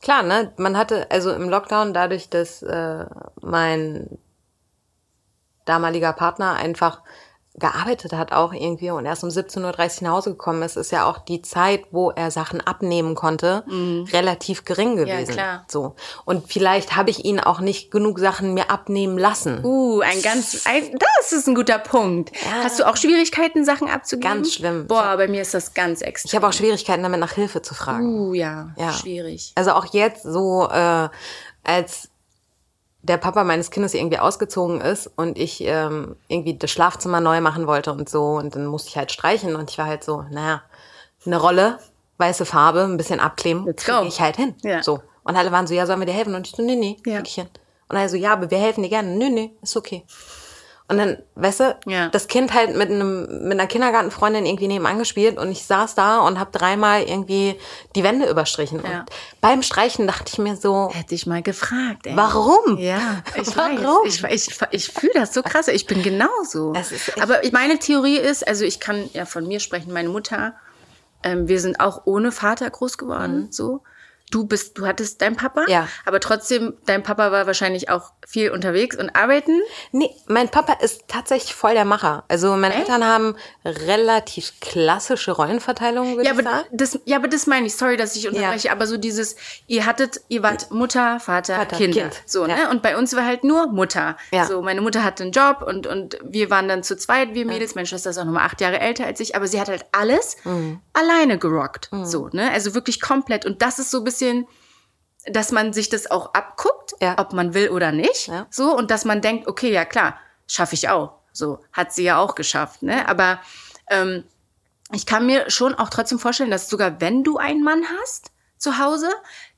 Klar, 0.01 0.23
ne? 0.23 0.53
Man 0.57 0.77
hatte 0.77 1.09
also 1.11 1.31
im 1.31 1.49
Lockdown 1.49 1.93
dadurch, 1.93 2.29
dass 2.29 2.63
äh, 2.63 3.05
mein 3.41 4.17
damaliger 5.65 6.13
Partner 6.13 6.53
einfach 6.53 7.03
gearbeitet 7.55 8.13
hat 8.13 8.31
auch 8.31 8.53
irgendwie 8.53 8.91
und 8.91 9.05
erst 9.05 9.23
um 9.23 9.29
17.30 9.29 9.57
Uhr 10.01 10.07
nach 10.07 10.11
Hause 10.15 10.31
gekommen 10.31 10.63
ist, 10.63 10.77
ist 10.77 10.91
ja 10.91 11.05
auch 11.05 11.17
die 11.19 11.41
Zeit, 11.41 11.83
wo 11.91 12.09
er 12.09 12.31
Sachen 12.31 12.61
abnehmen 12.61 13.13
konnte, 13.13 13.65
relativ 14.13 14.63
gering 14.63 14.95
gewesen. 14.95 15.31
Mhm. 15.31 15.35
klar. 15.35 15.65
So. 15.67 15.95
Und 16.23 16.47
vielleicht 16.51 16.95
habe 16.95 17.09
ich 17.09 17.25
ihn 17.25 17.39
auch 17.41 17.59
nicht 17.59 17.91
genug 17.91 18.19
Sachen 18.19 18.53
mir 18.53 18.71
abnehmen 18.71 19.17
lassen. 19.17 19.63
Uh, 19.65 19.99
ein 19.99 20.21
ganz, 20.21 20.65
ein, 20.65 20.97
das 20.97 21.33
ist 21.33 21.47
ein 21.47 21.55
guter 21.55 21.77
Punkt. 21.77 22.31
Hast 22.63 22.79
du 22.79 22.87
auch 22.87 22.95
Schwierigkeiten, 22.95 23.65
Sachen 23.65 23.89
abzugeben? 23.89 24.35
Ganz 24.35 24.53
schlimm. 24.53 24.87
Boah, 24.87 25.17
bei 25.17 25.27
mir 25.27 25.41
ist 25.41 25.53
das 25.53 25.73
ganz 25.73 26.01
extrem. 26.01 26.29
Ich 26.29 26.35
habe 26.35 26.47
auch 26.47 26.53
Schwierigkeiten 26.53 27.03
damit, 27.03 27.19
nach 27.19 27.33
Hilfe 27.33 27.61
zu 27.61 27.73
fragen. 27.73 28.07
Uh, 28.07 28.33
ja, 28.33 28.69
Ja. 28.77 28.93
schwierig. 28.93 29.51
Also 29.55 29.71
auch 29.71 29.85
jetzt 29.93 30.23
so, 30.23 30.69
äh, 30.71 31.09
als 31.63 32.10
der 33.03 33.17
Papa 33.17 33.43
meines 33.43 33.71
Kindes 33.71 33.93
irgendwie 33.93 34.19
ausgezogen 34.19 34.79
ist 34.81 35.09
und 35.15 35.37
ich 35.37 35.61
ähm, 35.61 36.15
irgendwie 36.27 36.57
das 36.57 36.69
Schlafzimmer 36.71 37.19
neu 37.19 37.41
machen 37.41 37.65
wollte 37.67 37.91
und 37.91 38.07
so 38.09 38.23
und 38.35 38.55
dann 38.55 38.65
musste 38.67 38.89
ich 38.89 38.97
halt 38.97 39.11
streichen 39.11 39.55
und 39.55 39.69
ich 39.71 39.77
war 39.77 39.85
halt 39.87 40.03
so, 40.03 40.23
naja, 40.29 40.61
eine 41.25 41.37
Rolle, 41.39 41.79
weiße 42.17 42.45
Farbe, 42.45 42.81
ein 42.83 42.97
bisschen 42.97 43.19
abkleben, 43.19 43.65
Let's 43.65 43.83
krieg 43.85 43.95
go. 43.95 44.03
ich 44.05 44.21
halt 44.21 44.35
hin. 44.37 44.55
Ja. 44.63 44.83
So. 44.83 45.01
Und 45.23 45.35
alle 45.35 45.51
waren 45.51 45.67
so, 45.67 45.73
ja, 45.73 45.85
sollen 45.85 45.99
wir 45.99 46.05
dir 46.07 46.13
helfen? 46.13 46.33
Und 46.35 46.47
ich 46.47 46.55
so, 46.55 46.63
nee, 46.63 46.75
nee, 46.75 46.97
Ja. 47.05 47.17
krieg 47.17 47.27
ich 47.27 47.35
hin. 47.35 47.47
Und 47.89 47.97
er 47.97 48.07
so, 48.09 48.15
ja, 48.17 48.33
aber 48.33 48.49
wir 48.49 48.57
helfen 48.57 48.83
dir 48.83 48.89
gerne. 48.89 49.09
Nö, 49.17 49.29
nee, 49.29 49.51
ist 49.61 49.75
okay. 49.77 50.05
Und 50.91 50.97
dann, 50.97 51.17
weißt 51.35 51.59
du, 51.61 51.77
Ja. 51.85 52.09
das 52.09 52.27
Kind 52.27 52.53
halt 52.53 52.75
mit 52.75 52.89
einem 52.91 53.21
mit 53.47 53.53
einer 53.53 53.65
Kindergartenfreundin 53.65 54.45
irgendwie 54.45 54.67
nebenan 54.67 54.99
gespielt 54.99 55.37
und 55.37 55.49
ich 55.49 55.63
saß 55.63 55.95
da 55.95 56.19
und 56.19 56.37
habe 56.37 56.51
dreimal 56.51 57.03
irgendwie 57.03 57.55
die 57.95 58.03
Wände 58.03 58.29
überstrichen. 58.29 58.81
Ja. 58.83 58.99
Und 58.99 59.09
beim 59.39 59.63
Streichen 59.63 60.05
dachte 60.05 60.25
ich 60.33 60.37
mir 60.37 60.57
so, 60.57 60.89
Hätte 60.93 61.15
ich 61.15 61.25
mal 61.25 61.41
gefragt, 61.41 62.05
ey. 62.07 62.17
warum? 62.17 62.77
Ja, 62.77 63.23
ich 63.35 63.55
Warum? 63.55 64.05
weiß. 64.05 64.23
Ich, 64.29 64.49
ich, 64.49 64.59
ich 64.71 64.87
fühle 64.89 65.13
das 65.15 65.33
so 65.33 65.41
krass. 65.43 65.69
Ich 65.69 65.87
bin 65.87 66.03
genauso. 66.03 66.73
Aber 67.21 67.39
meine 67.53 67.79
Theorie 67.79 68.17
ist, 68.17 68.45
also 68.45 68.65
ich 68.65 68.81
kann 68.81 69.09
ja 69.13 69.23
von 69.25 69.47
mir 69.47 69.61
sprechen, 69.61 69.93
meine 69.93 70.09
Mutter, 70.09 70.55
ähm, 71.23 71.47
wir 71.47 71.61
sind 71.61 71.79
auch 71.79 72.01
ohne 72.05 72.31
Vater 72.33 72.69
groß 72.69 72.97
geworden, 72.97 73.47
so. 73.51 73.81
Du 74.31 74.45
bist, 74.45 74.77
du 74.77 74.87
hattest 74.87 75.21
deinen 75.21 75.35
Papa, 75.35 75.61
Mhm. 75.61 75.69
Ja. 75.69 75.87
aber 76.05 76.19
trotzdem, 76.19 76.73
dein 76.87 77.03
Papa 77.03 77.31
war 77.31 77.45
wahrscheinlich 77.47 77.89
auch 77.89 78.11
viel 78.27 78.49
unterwegs 78.51 78.97
und 78.97 79.15
arbeiten. 79.15 79.59
Nee, 79.91 80.09
mein 80.27 80.49
Papa 80.49 80.73
ist 80.81 81.03
tatsächlich 81.07 81.53
voll 81.53 81.73
der 81.73 81.85
Macher. 81.85 82.23
Also 82.29 82.55
meine 82.55 82.73
Echt? 82.73 82.87
Eltern 82.89 83.05
haben 83.05 83.35
relativ 83.65 84.53
klassische 84.59 85.31
Rollenverteilungen, 85.31 86.15
würde 86.15 86.25
Ja, 86.29 86.33
ich 86.33 86.39
aber 86.39 86.49
sagen. 86.49 86.67
das, 86.71 86.99
ja, 87.05 87.17
aber 87.17 87.27
das 87.27 87.45
meine 87.47 87.67
ich. 87.67 87.75
Sorry, 87.75 87.97
dass 87.97 88.15
ich 88.15 88.27
unterbreche, 88.27 88.71
aber 88.71 88.87
so 88.87 88.97
dieses, 88.97 89.35
ihr 89.67 89.85
hattet, 89.85 90.21
ihr 90.29 90.43
wart 90.43 90.71
Mutter, 90.71 91.19
Vater, 91.19 91.55
Vater, 91.55 91.77
Kinder. 91.77 92.01
Kind. 92.01 92.21
So, 92.25 92.45
Ja. 92.47 92.55
ne? 92.55 92.69
Und 92.69 92.81
bei 92.81 92.97
uns 92.97 93.15
war 93.15 93.25
halt 93.25 93.43
nur 93.43 93.67
Mutter. 93.67 94.17
Ja. 94.31 94.45
So, 94.45 94.61
meine 94.61 94.81
Mutter 94.81 95.03
hatte 95.03 95.23
einen 95.23 95.31
Job 95.31 95.61
und, 95.65 95.87
und 95.87 96.17
wir 96.23 96.49
waren 96.49 96.67
dann 96.67 96.83
zu 96.83 96.95
zweit, 96.97 97.33
wir 97.33 97.45
Mädels. 97.45 97.75
Meine 97.75 97.87
Schwester 97.87 98.09
ist 98.11 98.17
auch 98.17 98.25
nochmal 98.25 98.45
acht 98.45 98.61
Jahre 98.61 98.79
älter 98.79 99.05
als 99.05 99.19
ich, 99.19 99.35
aber 99.35 99.47
sie 99.47 99.59
hat 99.59 99.67
halt 99.69 99.85
alles 99.91 100.37
Mhm. 100.45 100.79
alleine 100.93 101.37
gerockt. 101.37 101.89
So, 102.03 102.29
ne? 102.31 102.49
Also 102.51 102.73
wirklich 102.73 103.01
komplett. 103.01 103.45
Und 103.45 103.61
das 103.61 103.77
ist 103.79 103.91
so 103.91 103.97
ein 103.99 104.03
bisschen, 104.03 104.20
dass 105.25 105.51
man 105.51 105.73
sich 105.73 105.89
das 105.89 106.09
auch 106.09 106.33
abguckt, 106.33 106.93
Ja. 107.01 107.15
ob 107.19 107.33
man 107.33 107.53
will 107.53 107.69
oder 107.69 107.91
nicht. 107.91 108.27
Ja. 108.27 108.47
So, 108.49 108.75
und 108.75 108.89
dass 108.91 109.05
man 109.05 109.21
denkt, 109.21 109.47
okay, 109.47 109.71
ja 109.71 109.85
klar, 109.85 110.17
schaffe 110.47 110.75
ich 110.75 110.89
auch. 110.89 111.13
So, 111.33 111.59
hat 111.71 111.93
sie 111.93 112.03
ja 112.03 112.17
auch 112.17 112.35
geschafft, 112.35 112.81
ne? 112.83 113.07
Aber 113.07 113.39
ähm, 113.89 114.23
ich 114.91 115.05
kann 115.05 115.25
mir 115.25 115.49
schon 115.49 115.73
auch 115.75 115.89
trotzdem 115.89 116.19
vorstellen, 116.19 116.51
dass 116.51 116.69
sogar 116.69 116.99
wenn 116.99 117.23
du 117.23 117.37
einen 117.37 117.63
Mann 117.63 117.83
hast 118.01 118.31
zu 118.57 118.77
Hause, 118.77 119.09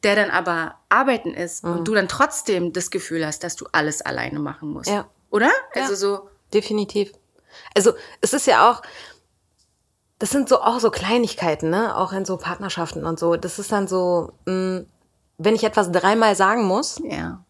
der 0.03 0.15
dann 0.15 0.29
aber 0.29 0.79
arbeiten 0.89 1.33
ist 1.33 1.63
Mhm. 1.63 1.71
und 1.77 1.87
du 1.87 1.93
dann 1.95 2.07
trotzdem 2.07 2.71
das 2.73 2.91
Gefühl 2.91 3.25
hast, 3.25 3.43
dass 3.43 3.55
du 3.55 3.65
alles 3.71 4.01
alleine 4.01 4.39
machen 4.39 4.69
musst. 4.69 4.89
Ja. 4.89 5.07
Oder? 5.31 5.49
Ja. 5.75 5.81
Also 5.83 5.95
so, 5.95 6.29
Definitiv. 6.53 7.11
Also 7.75 7.93
es 8.21 8.33
ist 8.33 8.45
ja 8.47 8.69
auch, 8.69 8.81
das 10.19 10.29
sind 10.29 10.47
so 10.49 10.61
auch 10.61 10.79
so 10.79 10.89
Kleinigkeiten, 10.91 11.69
ne? 11.69 11.95
Auch 11.97 12.13
in 12.13 12.25
so 12.25 12.37
Partnerschaften 12.37 13.05
und 13.05 13.19
so. 13.19 13.35
Das 13.35 13.59
ist 13.59 13.71
dann 13.71 13.87
so, 13.87 14.31
mh, 14.45 14.83
wenn 15.37 15.55
ich 15.55 15.63
etwas 15.63 15.91
dreimal 15.91 16.35
sagen 16.35 16.63
muss, 16.65 17.01
ja. 17.03 17.43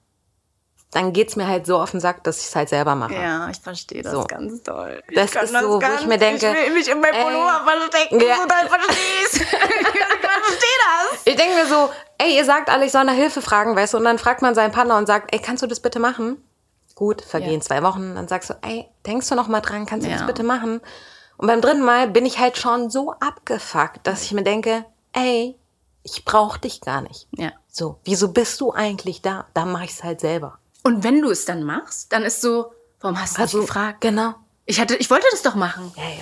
dann 0.91 1.13
geht's 1.13 1.35
mir 1.35 1.47
halt 1.47 1.65
so 1.67 1.77
auf 1.79 1.91
den 1.91 1.99
Sack, 1.99 2.23
dass 2.23 2.39
ich 2.39 2.47
es 2.47 2.55
halt 2.55 2.69
selber 2.69 2.95
mache. 2.95 3.13
Ja, 3.13 3.49
ich 3.49 3.59
verstehe 3.59 4.01
das 4.01 4.13
So. 4.13 4.23
ganz 4.23 4.63
toll. 4.63 5.03
Das 5.13 5.25
ich 5.25 5.31
kann 5.31 5.43
ist 5.45 5.51
so, 5.59 5.81
wo 5.81 5.81
ich 5.99 6.07
mir 6.07 6.17
denke, 6.17 6.47
ich 6.47 6.53
will 6.67 6.73
mich 6.73 6.87
in 6.89 6.99
meinem 6.99 7.21
Pullover 7.21 7.61
verstecken, 7.65 8.19
ja. 8.21 8.35
so 8.37 8.43
du 8.43 8.69
verstehst. 8.69 9.33
ich 9.35 9.41
verstehe 9.49 10.79
das. 11.11 11.21
Ich 11.25 11.35
denke 11.35 11.55
mir 11.55 11.65
so, 11.67 11.89
ey, 12.17 12.35
ihr 12.37 12.45
sagt 12.45 12.69
alle, 12.69 12.85
ich 12.85 12.91
soll 12.91 13.03
nach 13.03 13.13
Hilfe 13.13 13.41
fragen, 13.41 13.75
weißt 13.75 13.93
du, 13.93 13.97
und 13.97 14.05
dann 14.05 14.17
fragt 14.17 14.41
man 14.41 14.55
seinen 14.55 14.71
Partner 14.71 14.97
und 14.97 15.05
sagt, 15.05 15.33
ey, 15.33 15.39
kannst 15.39 15.61
du 15.61 15.67
das 15.67 15.79
bitte 15.81 15.99
machen? 15.99 16.41
Gut, 16.95 17.21
vergehen 17.21 17.55
Ja. 17.55 17.59
zwei 17.61 17.83
Wochen, 17.83 18.15
dann 18.15 18.27
sagst 18.27 18.49
du, 18.51 18.53
ey, 18.61 18.87
denkst 19.05 19.27
du 19.29 19.35
noch 19.35 19.47
mal 19.47 19.61
dran, 19.61 19.85
kannst 19.85 20.05
du 20.05 20.11
Ja. 20.11 20.17
das 20.17 20.25
bitte 20.27 20.43
machen? 20.43 20.79
Und 21.43 21.47
beim 21.47 21.59
dritten 21.59 21.81
Mal 21.83 22.07
bin 22.07 22.25
ich 22.25 22.39
halt 22.39 22.57
schon 22.57 22.89
so 22.89 23.11
abgefuckt, 23.19 24.07
dass 24.07 24.23
ich 24.23 24.31
mir 24.31 24.43
denke, 24.43 24.85
ey, 25.11 25.57
ich 26.01 26.23
brauch 26.23 26.55
dich 26.55 26.79
gar 26.79 27.01
nicht. 27.01 27.27
Ja. 27.35 27.51
So, 27.69 27.99
wieso 28.05 28.29
bist 28.29 28.61
du 28.61 28.71
eigentlich 28.71 29.21
da? 29.21 29.45
Da 29.53 29.65
mache 29.65 29.83
ich 29.83 29.91
es 29.91 30.05
halt 30.05 30.21
selber. 30.21 30.57
Und 30.83 31.03
wenn 31.03 31.21
du 31.21 31.29
es 31.31 31.43
dann 31.43 31.63
machst, 31.65 32.13
dann 32.13 32.23
ist 32.23 32.39
so, 32.41 32.71
warum 33.01 33.19
hast 33.19 33.37
du 33.37 33.41
Also, 33.41 33.57
nicht 33.57 33.67
gefragt? 33.67 33.99
Genau. 33.99 34.35
Ich 34.65 34.79
hatte, 34.79 34.95
ich 34.95 35.09
wollte 35.09 35.25
das 35.31 35.41
doch 35.41 35.55
machen. 35.55 35.91
Ja, 35.97 36.03
ja. 36.03 36.15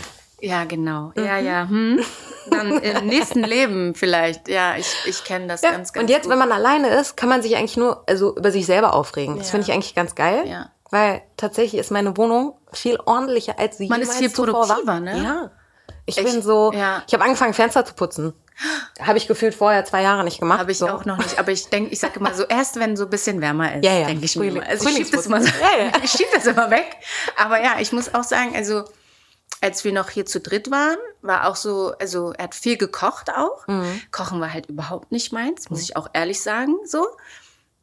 Ja, 0.58 0.64
genau. 0.64 1.12
Ja, 1.16 1.38
ja. 1.38 1.70
Hm. 1.70 2.00
Dann 2.50 2.80
im 2.80 3.06
nächsten 3.06 3.44
Leben 3.44 3.94
vielleicht. 3.94 4.48
Ja, 4.48 4.76
ich, 4.76 4.92
ich 5.06 5.24
kenne 5.24 5.46
das 5.46 5.62
Ja, 5.62 5.70
ganz, 5.70 5.94
ganz 5.94 6.02
und 6.04 6.10
jetzt, 6.10 6.24
gut. 6.24 6.32
wenn 6.32 6.40
man 6.40 6.52
alleine 6.52 6.90
ist, 7.00 7.16
kann 7.16 7.30
man 7.30 7.44
sich 7.44 7.56
eigentlich 7.58 7.78
nur 7.78 8.02
also 8.10 8.36
über 8.36 8.50
sich 8.52 8.66
selber 8.66 8.96
aufregen. 8.96 9.38
Das 9.38 9.52
finde 9.52 9.68
ich 9.68 9.72
eigentlich 9.72 9.94
ganz 9.94 10.16
geil. 10.16 10.48
Ja. 10.48 10.72
Weil 10.92 11.22
tatsächlich 11.38 11.80
ist 11.80 11.90
meine 11.92 12.16
Wohnung 12.18 12.54
viel 12.74 13.00
ordentlicher 13.06 13.58
als 13.58 13.78
sie 13.78 13.88
Man 13.88 14.02
ist 14.02 14.14
viel 14.14 14.30
produktiver, 14.30 14.86
war. 14.86 15.00
ne? 15.00 15.24
Ja. 15.24 15.52
Ich 16.06 16.18
Echt? 16.18 16.28
bin 16.32 16.42
so, 16.42 16.72
Ja. 16.74 17.02
ich 17.08 17.14
habe 17.14 17.24
angefangen, 17.24 17.54
Fenster 17.54 17.86
zu 17.86 17.94
putzen. 17.94 18.34
Habe 19.02 19.18
ich 19.18 19.28
gefühlt 19.28 19.56
vorher 19.56 19.86
zwei 19.86 20.02
Jahre 20.04 20.24
nicht 20.24 20.40
gemacht. 20.40 20.60
Habe 20.60 20.72
ich 20.72 20.78
so. 20.78 20.88
auch 20.88 21.06
noch 21.06 21.18
nicht. 21.18 21.40
Aber 21.40 21.52
ich 21.52 21.68
denke, 21.70 21.92
ich 21.92 22.00
sage 22.00 22.20
immer 22.20 22.34
so, 22.34 22.44
erst 22.44 22.76
wenn 22.80 22.96
so 22.98 23.06
ein 23.06 23.10
bisschen 23.10 23.42
wärmer 23.42 23.76
ist, 23.76 23.86
Ja, 23.86 23.94
ja. 23.98 24.06
denke 24.08 24.26
ich 24.26 24.36
mir 24.36 24.44
Frühling- 24.44 24.58
immer. 24.62 24.68
Also 24.70 24.90
ich 24.90 24.96
schiebe 24.98 25.10
das 25.12 25.26
immer 25.26 25.42
so, 25.42 25.48
Ja, 25.48 25.86
ja. 25.86 25.92
ich 26.04 26.12
schieb 26.12 26.28
das 26.34 26.46
immer 26.46 26.70
weg. 26.70 26.98
Aber 27.38 27.62
ja, 27.64 27.76
ich 27.80 27.92
muss 27.92 28.14
auch 28.14 28.24
sagen, 28.24 28.56
also 28.56 28.84
als 29.62 29.84
wir 29.84 29.94
noch 29.94 30.10
hier 30.10 30.26
zu 30.26 30.40
dritt 30.42 30.70
waren, 30.72 30.98
war 31.22 31.48
auch 31.48 31.56
so, 31.56 31.94
also 32.00 32.34
er 32.34 32.46
hat 32.46 32.56
viel 32.56 32.78
gekocht 32.78 33.30
auch. 33.36 33.66
Mhm. 33.68 34.02
Kochen 34.12 34.42
war 34.42 34.52
halt 34.54 34.68
überhaupt 34.68 35.12
nicht 35.12 35.32
meins, 35.32 35.70
muss 35.70 35.82
ich 35.82 35.96
auch 35.96 36.10
ehrlich 36.14 36.42
sagen, 36.42 36.76
so. 36.86 37.08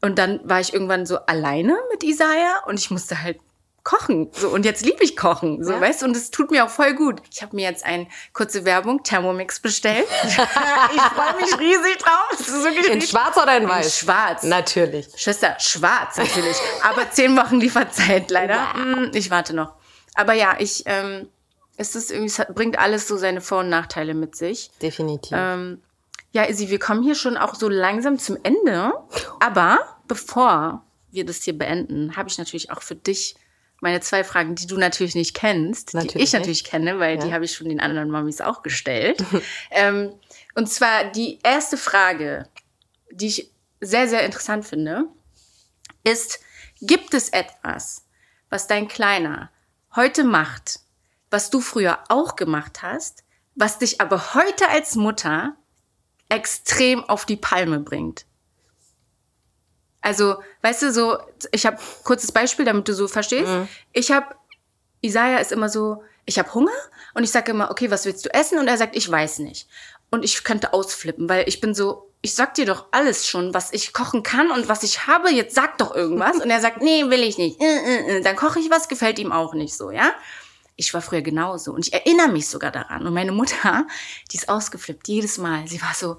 Und 0.01 0.19
dann 0.19 0.41
war 0.45 0.61
ich 0.61 0.73
irgendwann 0.73 1.07
so 1.07 1.19
alleine 1.27 1.77
mit 1.91 2.05
Isaiah 2.05 2.63
und 2.67 2.79
ich 2.79 2.91
musste 2.91 3.23
halt 3.23 3.39
kochen. 3.83 4.29
So, 4.33 4.49
und 4.51 4.65
jetzt 4.67 4.85
liebe 4.85 5.03
ich 5.03 5.17
Kochen, 5.17 5.65
so, 5.65 5.73
Ja. 5.73 5.81
weißt 5.81 6.03
du, 6.03 6.07
und 6.07 6.17
es 6.17 6.31
tut 6.31 6.51
mir 6.51 6.65
auch 6.65 6.69
voll 6.69 6.95
gut. 6.95 7.23
Ich 7.33 7.43
habe 7.43 7.57
mir 7.57 7.63
jetzt 7.63 7.85
ein 7.87 8.07
kurze 8.35 8.65
Werbung, 8.67 9.03
Thermomix 9.03 9.61
bestellt. 9.61 10.07
ich 10.25 10.35
freue 10.35 11.37
mich 11.41 11.59
riesig 11.59 11.97
drauf. 11.99 12.87
In 12.93 13.01
schwarz 13.01 13.37
oder 13.39 13.57
in 13.57 13.63
in 13.63 13.69
weiß? 13.69 13.99
schwarz. 13.99 14.43
Natürlich. 14.43 15.09
Schwester, 15.17 15.57
schwarz 15.59 16.19
natürlich. 16.19 16.57
Aber 16.83 17.11
zehn 17.11 17.35
Wochen 17.37 17.59
Lieferzeit 17.61 18.31
leider. 18.31 18.75
Mm, 18.75 19.11
Ich 19.15 19.31
warte 19.31 19.55
noch. 19.55 19.73
Aber 20.15 20.35
ja, 20.35 20.57
ich, 20.59 20.83
ähm, 20.87 21.29
es 21.79 21.95
ist 21.95 22.11
irgendwie, 22.11 22.27
es 22.31 22.43
bringt 22.55 22.79
alles 22.79 23.09
so 23.09 23.17
seine 23.17 23.41
Vor- 23.41 23.61
und 23.61 23.69
Nachteile 23.71 24.13
mit 24.15 24.37
sich. 24.37 24.71
Definitiv. 24.83 25.33
Ähm, 25.35 25.81
Ja, 26.33 26.45
Izzy, 26.45 26.69
wir 26.69 26.79
kommen 26.79 27.03
hier 27.03 27.14
schon 27.14 27.37
auch 27.37 27.55
so 27.55 27.69
langsam 27.69 28.19
zum 28.19 28.37
Ende. 28.43 28.93
Aber 29.41 29.79
bevor 30.07 30.85
wir 31.11 31.25
das 31.25 31.43
hier 31.43 31.57
beenden, 31.57 32.17
habe 32.17 32.29
ich 32.29 32.38
natürlich 32.38 32.71
auch 32.71 32.83
für 32.83 32.95
dich 32.95 33.35
meine 33.81 34.01
zwei 34.01 34.25
Fragen, 34.25 34.55
die 34.57 34.67
du 34.67 34.77
natürlich 34.77 35.14
nicht 35.14 35.35
kennst, 35.35 35.95
Natürlich 35.95 36.12
die 36.12 36.19
ich 36.19 36.23
nicht. 36.25 36.33
natürlich 36.35 36.64
kenne, 36.64 36.99
weil 36.99 37.17
die 37.19 37.29
Ja. 37.29 37.35
habe 37.35 37.45
ich 37.45 37.55
schon 37.55 37.69
den 37.69 37.81
anderen 37.81 38.11
Mamis 38.11 38.41
auch 38.41 38.62
gestellt. 38.62 39.23
ähm, 39.71 40.12
und 40.55 40.69
zwar 40.69 41.05
die 41.12 41.38
erste 41.45 41.77
Frage, 41.77 42.49
die 43.12 43.29
ich 43.29 43.53
sehr, 43.81 44.09
sehr 44.09 44.25
interessant 44.25 44.67
finde, 44.67 45.05
ist, 46.03 46.41
gibt 46.81 47.14
es 47.14 47.29
etwas, 47.29 48.05
was 48.51 48.67
dein 48.67 48.88
Kleiner 48.88 49.51
heute 49.95 50.25
macht, 50.25 50.81
was 51.31 51.51
du 51.51 51.61
früher 51.61 52.01
auch 52.09 52.35
gemacht 52.37 52.83
hast, 52.83 53.23
was 53.55 53.79
dich 53.79 54.01
aber 54.01 54.35
heute 54.35 54.69
als 54.69 54.97
Mutter 54.97 55.57
extrem 56.29 57.05
auf 57.05 57.25
die 57.25 57.37
Palme 57.37 57.81
bringt? 57.81 58.25
Also, 60.01 60.37
weißt 60.62 60.83
du, 60.83 60.93
so, 60.93 61.19
ich 61.53 61.67
habe 61.67 61.79
kurzes 62.05 62.33
Beispiel, 62.33 62.64
damit 62.64 62.88
du 62.88 62.95
so 62.95 63.09
verstehst. 63.09 63.51
Ich 63.93 64.11
habe, 64.11 64.35
Isaiah 65.03 65.38
ist 65.38 65.53
immer 65.53 65.69
so, 65.69 66.03
ich 66.25 66.38
habe 66.38 66.53
Hunger 66.55 66.73
und 67.14 67.25
ich 67.25 67.31
sage 67.31 67.51
immer, 67.53 67.71
okay, 67.71 67.91
was 67.91 68.05
willst 68.05 68.25
du 68.25 68.33
essen? 68.33 68.59
Und 68.59 68.69
er 68.69 68.77
sagt, 68.77 68.97
ich 68.97 69.11
weiß 69.11 69.41
nicht. 69.41 69.67
Und 70.11 70.25
ich 70.25 70.45
könnte 70.45 70.73
ausflippen, 70.73 71.29
weil 71.29 71.49
ich 71.49 71.61
bin 71.61 71.75
so, 71.75 72.11
ich 72.21 72.35
sag 72.35 72.55
dir 72.55 72.67
doch 72.67 72.87
alles 72.91 73.27
schon, 73.27 73.55
was 73.55 73.73
ich 73.73 73.93
kochen 73.93 74.23
kann 74.23 74.51
und 74.51 74.69
was 74.69 74.83
ich 74.83 75.07
habe, 75.07 75.31
jetzt 75.31 75.55
sag 75.55 75.79
doch 75.79 75.95
irgendwas. 75.95 76.37
Und 76.37 76.51
er 76.51 76.61
sagt, 76.61 76.83
nee, 76.83 77.09
will 77.09 77.23
ich 77.23 77.38
nicht. 77.38 77.61
Äh, 77.61 77.64
äh, 77.64 78.19
äh. 78.19 78.23
Dann 78.23 78.37
koche 78.37 78.61
ich 78.61 78.71
was, 78.71 78.88
gefällt 78.88 79.19
ihm 79.19 79.33
auch 79.33 79.55
nicht 79.55 79.75
so, 79.75 79.91
ja? 79.91 80.12
Ich 80.81 80.95
war 80.95 81.03
früher 81.03 81.23
genauso 81.23 81.73
und 81.73 81.87
ich 81.87 81.93
erinnere 81.93 82.29
mich 82.29 82.49
sogar 82.49 82.71
daran. 82.71 83.05
Und 83.05 83.12
meine 83.12 83.33
Mutter, 83.33 83.87
die 84.31 84.37
ist 84.37 84.49
ausgeflippt 84.49 85.09
jedes 85.09 85.37
Mal. 85.37 85.67
Sie 85.67 85.83
war 85.83 85.93
so, 85.93 86.19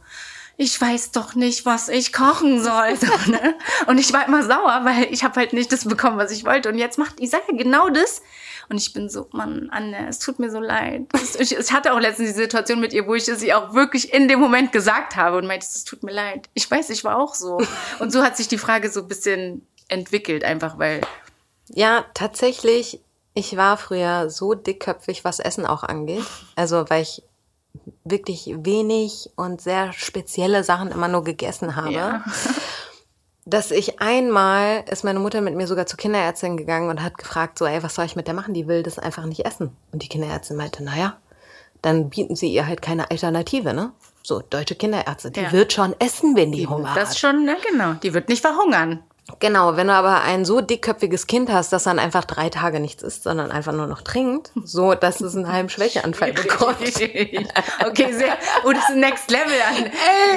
ich 0.57 0.79
weiß 0.79 1.11
doch 1.11 1.35
nicht, 1.35 1.65
was 1.65 1.87
ich 1.87 2.11
kochen 2.11 2.61
soll. 2.61 2.97
So, 2.97 3.31
ne? 3.31 3.55
Und 3.87 3.97
ich 3.97 4.11
war 4.11 4.27
immer 4.27 4.43
sauer, 4.43 4.81
weil 4.83 5.07
ich 5.09 5.23
habe 5.23 5.39
halt 5.39 5.53
nicht 5.53 5.71
das 5.71 5.85
bekommen, 5.85 6.17
was 6.17 6.31
ich 6.31 6.43
wollte. 6.43 6.67
Und 6.67 6.77
jetzt 6.77 6.97
macht 6.97 7.21
Isaiah 7.21 7.39
genau 7.47 7.89
das. 7.89 8.21
Und 8.67 8.75
ich 8.75 8.91
bin 8.91 9.07
so, 9.07 9.27
Mann, 9.31 9.69
Anne, 9.71 10.09
es 10.09 10.19
tut 10.19 10.37
mir 10.37 10.51
so 10.51 10.59
leid. 10.59 11.03
Ich, 11.39 11.55
ich 11.55 11.71
hatte 11.71 11.93
auch 11.93 11.99
letztens 12.01 12.33
die 12.33 12.41
Situation 12.41 12.81
mit 12.81 12.91
ihr, 12.91 13.07
wo 13.07 13.15
ich 13.15 13.29
es 13.29 13.41
ihr 13.41 13.57
auch 13.57 13.73
wirklich 13.73 14.13
in 14.13 14.27
dem 14.27 14.41
Moment 14.41 14.73
gesagt 14.73 15.15
habe 15.15 15.37
und 15.37 15.47
meinte, 15.47 15.65
es 15.65 15.85
tut 15.85 16.03
mir 16.03 16.11
leid. 16.11 16.49
Ich 16.53 16.69
weiß, 16.69 16.89
ich 16.89 17.05
war 17.05 17.17
auch 17.17 17.35
so. 17.35 17.61
Und 17.99 18.11
so 18.11 18.21
hat 18.21 18.35
sich 18.35 18.49
die 18.49 18.57
Frage 18.57 18.89
so 18.89 18.99
ein 18.99 19.07
bisschen 19.07 19.65
entwickelt, 19.87 20.43
einfach 20.43 20.77
weil, 20.77 20.99
Ja, 21.69 22.03
tatsächlich, 22.13 22.99
ich 23.39 23.55
war 23.57 23.77
früher 23.77 24.29
so 24.29 24.53
dickköpfig, 24.53 25.23
was 25.23 25.39
Essen 25.39 25.65
auch 25.65 25.83
angeht. 25.83 26.23
Also, 26.55 26.85
weil 26.89 27.03
ich 27.03 27.23
wirklich 28.03 28.51
wenig 28.57 29.29
und 29.35 29.61
sehr 29.61 29.93
spezielle 29.93 30.63
Sachen 30.63 30.91
immer 30.91 31.07
nur 31.07 31.23
gegessen 31.23 31.75
habe. 31.75 31.91
Ja. 31.93 32.23
Dass 33.45 33.71
ich 33.71 33.99
einmal, 33.99 34.83
ist 34.91 35.03
meine 35.03 35.19
Mutter 35.19 35.41
mit 35.41 35.55
mir 35.55 35.65
sogar 35.65 35.87
zur 35.87 35.97
Kinderärztin 35.97 36.55
gegangen 36.57 36.89
und 36.89 37.01
hat 37.01 37.17
gefragt, 37.17 37.57
so, 37.57 37.65
ey, 37.65 37.81
was 37.81 37.95
soll 37.95 38.05
ich 38.05 38.15
mit 38.15 38.27
der 38.27 38.35
machen? 38.35 38.53
Die 38.53 38.67
will 38.67 38.83
das 38.83 38.99
einfach 38.99 39.25
nicht 39.25 39.43
essen. 39.45 39.75
Und 39.91 40.03
die 40.03 40.07
Kinderärztin 40.09 40.55
meinte, 40.57 40.83
naja, 40.83 41.17
dann 41.81 42.09
bieten 42.09 42.35
sie 42.35 42.51
ihr 42.53 42.67
halt 42.67 42.81
keine 42.83 43.09
Alternative, 43.09 43.73
ne? 43.73 43.91
So, 44.21 44.41
deutsche 44.41 44.75
Kinderärzte, 44.75 45.31
die 45.31 45.39
Ja. 45.39 45.51
wird 45.51 45.73
schon 45.73 45.95
essen, 45.99 46.35
wenn 46.35 46.51
die 46.51 46.67
Hunger 46.67 46.93
das 46.93 47.11
hat. 47.11 47.17
schon, 47.17 47.45
ne, 47.45 47.55
genau. 47.71 47.93
Die 47.93 48.13
wird 48.13 48.29
nicht 48.29 48.41
verhungern. 48.41 49.01
Genau, 49.39 49.75
wenn 49.77 49.87
du 49.87 49.93
aber 49.93 50.21
ein 50.21 50.45
so 50.45 50.61
dickköpfiges 50.61 51.27
Kind 51.27 51.51
hast, 51.51 51.71
das 51.73 51.83
dann 51.83 51.99
einfach 51.99 52.25
drei 52.25 52.49
Tage 52.49 52.79
nichts 52.79 53.03
isst, 53.03 53.23
sondern 53.23 53.51
einfach 53.51 53.73
nur 53.73 53.87
noch 53.87 54.01
trinkt, 54.01 54.51
so 54.63 54.95
dass 54.95 55.21
es 55.21 55.35
einen 55.35 55.51
halben 55.51 55.69
Schwächeanfall 55.69 56.33
bekommt. 56.33 56.77
okay, 56.81 58.11
sehr. 58.13 58.37
Oh, 58.65 58.71
das 58.71 58.83
ist 58.83 58.89
ein 58.91 58.99
Next 58.99 59.29
Level 59.31 59.53
an 59.67 59.91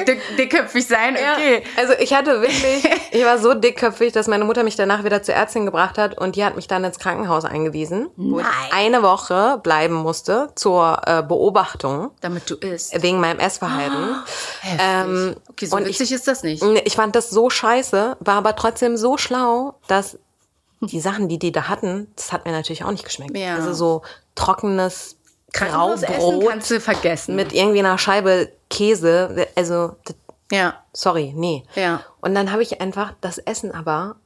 dick, 0.07 0.21
dickköpfig 0.37 0.87
sein. 0.87 1.15
Okay. 1.17 1.63
Also 1.77 1.95
ich 1.99 2.15
hatte 2.15 2.41
wirklich, 2.41 2.89
ich 3.11 3.25
war 3.25 3.39
so 3.39 3.55
dickköpfig, 3.55 4.13
dass 4.13 4.27
meine 4.27 4.45
Mutter 4.45 4.63
mich 4.63 4.77
danach 4.77 5.05
wieder 5.05 5.23
zur 5.23 5.35
Ärztin 5.35 5.67
gebracht 5.67 5.99
hat 5.99 6.19
und 6.19 6.37
die 6.37 6.45
hat 6.45 6.57
mich 6.57 6.69
dann 6.69 6.85
ins 6.85 6.99
Krankenhaus 6.99 7.45
eingewiesen, 7.45 8.09
wo 8.17 8.37
Nein. 8.41 8.47
ich 8.69 8.75
eine 8.75 9.03
Woche 9.03 9.61
bleiben 9.63 9.95
musste 9.95 10.49
zur 10.55 11.01
äh, 11.07 11.23
Beobachtung 11.23 12.11
Damit 12.21 12.49
du 12.51 12.57
isst. 12.57 13.01
wegen 13.03 13.21
meinem 13.21 13.39
Essverhalten. 13.39 14.17
ähm, 14.79 15.37
Okay, 15.49 15.67
so 15.67 15.77
und 15.77 15.85
witzig 15.87 16.11
ich, 16.11 16.13
ist 16.13 16.29
das 16.29 16.43
nicht. 16.43 16.63
ich 16.63 16.97
fand 16.97 17.15
das 17.15 17.31
so 17.31 17.51
scheiße, 17.51 18.17
war 18.21 18.37
aber 18.37 18.57
trotzdem 18.57 18.82
so 18.97 19.17
schlau, 19.17 19.75
dass 19.87 20.19
die 20.81 21.01
Sachen, 21.01 21.29
die 21.29 21.39
die 21.39 21.53
da 21.53 21.69
hatten, 21.69 22.09
das 22.17 22.33
hat 22.33 22.45
mir 22.45 22.53
natürlich 22.53 22.85
auch 22.85 22.91
nicht 22.91 23.05
geschmeckt. 23.05 23.37
Ja. 23.37 23.55
Also 23.55 23.73
so 23.73 24.03
trockenes 24.35 25.17
Graubrot 25.53 26.49
kannst 26.49 26.71
du 26.71 26.81
vergessen. 26.81 27.37
mit 27.37 27.53
irgendwie 27.53 27.81
einer 27.81 27.99
Scheibe 27.99 28.51
Käse. 28.71 29.47
Also, 29.55 29.97
ja. 30.51 30.75
Sorry, 30.93 31.33
nee. 31.37 31.65
Ja. 31.75 32.03
Und 32.21 32.35
dann 32.35 32.53
habe 32.53 32.63
ich 32.63 32.81
einfach 32.81 33.15
das 33.21 33.39
Essen 33.39 33.73
aber, 33.73 34.17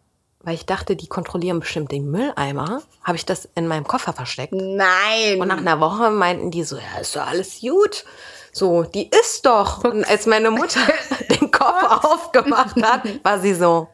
weil 0.40 0.54
ich 0.54 0.66
dachte, 0.66 0.96
die 0.96 1.08
kontrollieren 1.08 1.60
bestimmt 1.60 1.90
den 1.90 2.10
Mülleimer, 2.10 2.82
habe 3.02 3.16
ich 3.16 3.26
das 3.26 3.48
in 3.54 3.66
meinem 3.66 3.86
Koffer 3.86 4.12
versteckt. 4.12 4.52
Nein. 4.52 5.40
Und 5.40 5.48
nach 5.48 5.58
einer 5.58 5.80
Woche 5.80 6.10
meinten 6.10 6.50
die 6.50 6.62
so, 6.62 6.76
ja, 6.76 7.00
ist 7.00 7.16
doch 7.16 7.26
alles 7.26 7.60
gut. 7.60 8.04
So, 8.52 8.84
die 8.84 9.10
ist 9.10 9.44
doch. 9.44 9.84
Und 9.84 10.04
als 10.08 10.26
meine 10.26 10.50
Mutter 10.50 10.80
den 11.30 11.50
Koffer 11.50 12.04
aufgemacht 12.04 12.80
hat, 12.82 13.02
war 13.24 13.40
sie 13.40 13.54
so, 13.54 13.88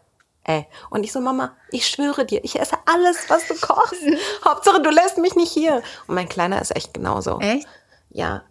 ey. 0.45 0.67
Und 0.91 1.05
ich 1.05 1.13
so, 1.13 1.21
Mama, 1.21 1.57
ich 1.71 1.87
schwöre 1.87 2.25
dir, 2.25 2.43
ich 2.45 2.59
esse 2.59 2.77
alles, 2.87 3.29
was 3.29 3.47
du 3.49 3.55
kochst. 3.55 4.03
Hauptsache, 4.45 4.81
du 4.83 4.91
lässt 4.91 5.19
mich 5.19 5.35
nicht 5.35 5.53
hier. 5.53 5.83
Und 6.07 6.15
mein 6.15 6.29
Kleiner 6.29 6.61
ist 6.61 6.75
echt 6.75 6.95
genauso. 6.95 7.39
Echt? 7.41 7.67
Ja. 8.11 8.43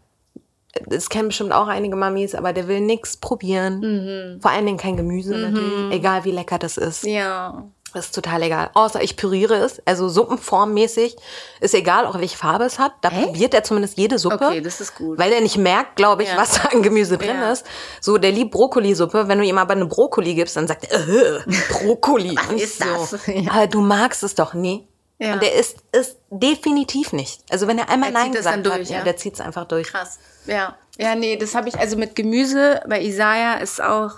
Das 0.88 1.10
kennen 1.10 1.28
bestimmt 1.28 1.52
auch 1.52 1.68
einige 1.68 1.98
Mamis, 1.98 2.34
aber 2.34 2.54
der 2.54 2.68
will 2.70 2.80
nichts 2.80 3.18
probieren. 3.18 4.40
Vor 4.42 4.52
allen 4.52 4.66
Dingen 4.66 4.78
kein 4.78 4.96
Gemüse 4.96 5.36
natürlich, 5.36 5.92
egal 5.94 6.24
wie 6.24 6.32
lecker 6.32 6.60
das 6.60 6.78
ist. 6.78 7.04
Ja. 7.04 7.66
Das 7.94 8.06
ist 8.06 8.16
total 8.16 8.42
egal. 8.44 8.70
Außer 8.74 9.02
ich 9.02 9.18
püriere 9.18 9.56
es, 9.56 9.82
also 9.86 10.08
suppenformmäßig. 10.08 11.16
Ist 11.60 11.74
egal, 11.74 12.06
auch 12.06 12.18
welche 12.18 12.38
Farbe 12.38 12.64
es 12.64 12.80
hat. 12.80 12.94
Da 13.02 13.10
probiert 13.10 13.54
er 13.54 13.64
zumindest 13.64 13.98
jede 13.98 14.18
Suppe. 14.18 14.46
Okay, 14.48 14.62
das 14.62 14.80
ist 14.80 14.96
gut. 14.96 15.20
Weil 15.20 15.32
er 15.34 15.42
nicht 15.42 15.58
merkt, 15.58 15.98
glaube 15.98 16.24
ich, 16.24 16.30
Ja. 16.30 16.38
was 16.38 16.54
da 16.54 16.70
an 16.70 16.82
Gemüse 16.84 17.18
drin 17.18 17.38
Ja. 17.42 17.52
ist. 17.52 17.66
So, 18.00 18.18
der 18.18 18.32
liebt 18.32 18.52
Brokkolisuppe. 18.52 19.28
Wenn 19.28 19.40
du 19.40 19.46
ihm 19.46 19.58
aber 19.58 19.74
eine 19.74 19.86
Brokkoli 19.88 20.36
gibst, 20.36 20.56
dann 20.56 20.68
sagt 20.68 20.86
er, 20.86 21.00
äh, 21.08 21.40
Brokkoli. 21.70 22.36
Was 22.50 22.62
ist 22.62 22.82
das? 22.82 23.10
So, 23.12 23.32
Ja. 23.32 23.52
aber 23.52 23.68
du 23.68 23.82
magst 23.82 24.24
es 24.24 24.36
doch 24.36 24.54
nie. 24.54 24.88
Ja. 25.20 25.34
Und 25.34 25.44
der 25.44 25.54
isst 25.56 25.78
es 25.92 26.16
definitiv 26.32 27.14
nicht. 27.14 27.42
Also 27.52 27.68
wenn 27.68 27.78
er 27.78 27.90
einmal 27.90 28.10
Er 28.10 28.14
Nein 28.14 28.32
gesagt 28.32 28.66
durch, 28.66 28.76
hat, 28.80 28.90
ja. 28.90 29.04
der 29.04 29.18
zieht 29.18 29.36
es 29.36 29.42
einfach 29.42 29.66
durch. 29.66 29.88
Krass. 29.88 30.18
Ja. 30.48 30.76
Ja, 30.98 31.16
nee, 31.16 31.38
das 31.38 31.54
habe 31.56 31.70
ich, 31.70 31.78
also 31.80 31.96
mit 31.98 32.16
Gemüse 32.16 32.82
bei 32.90 33.02
Isaiah 33.02 33.58
ist 33.62 33.82
auch, 33.82 34.14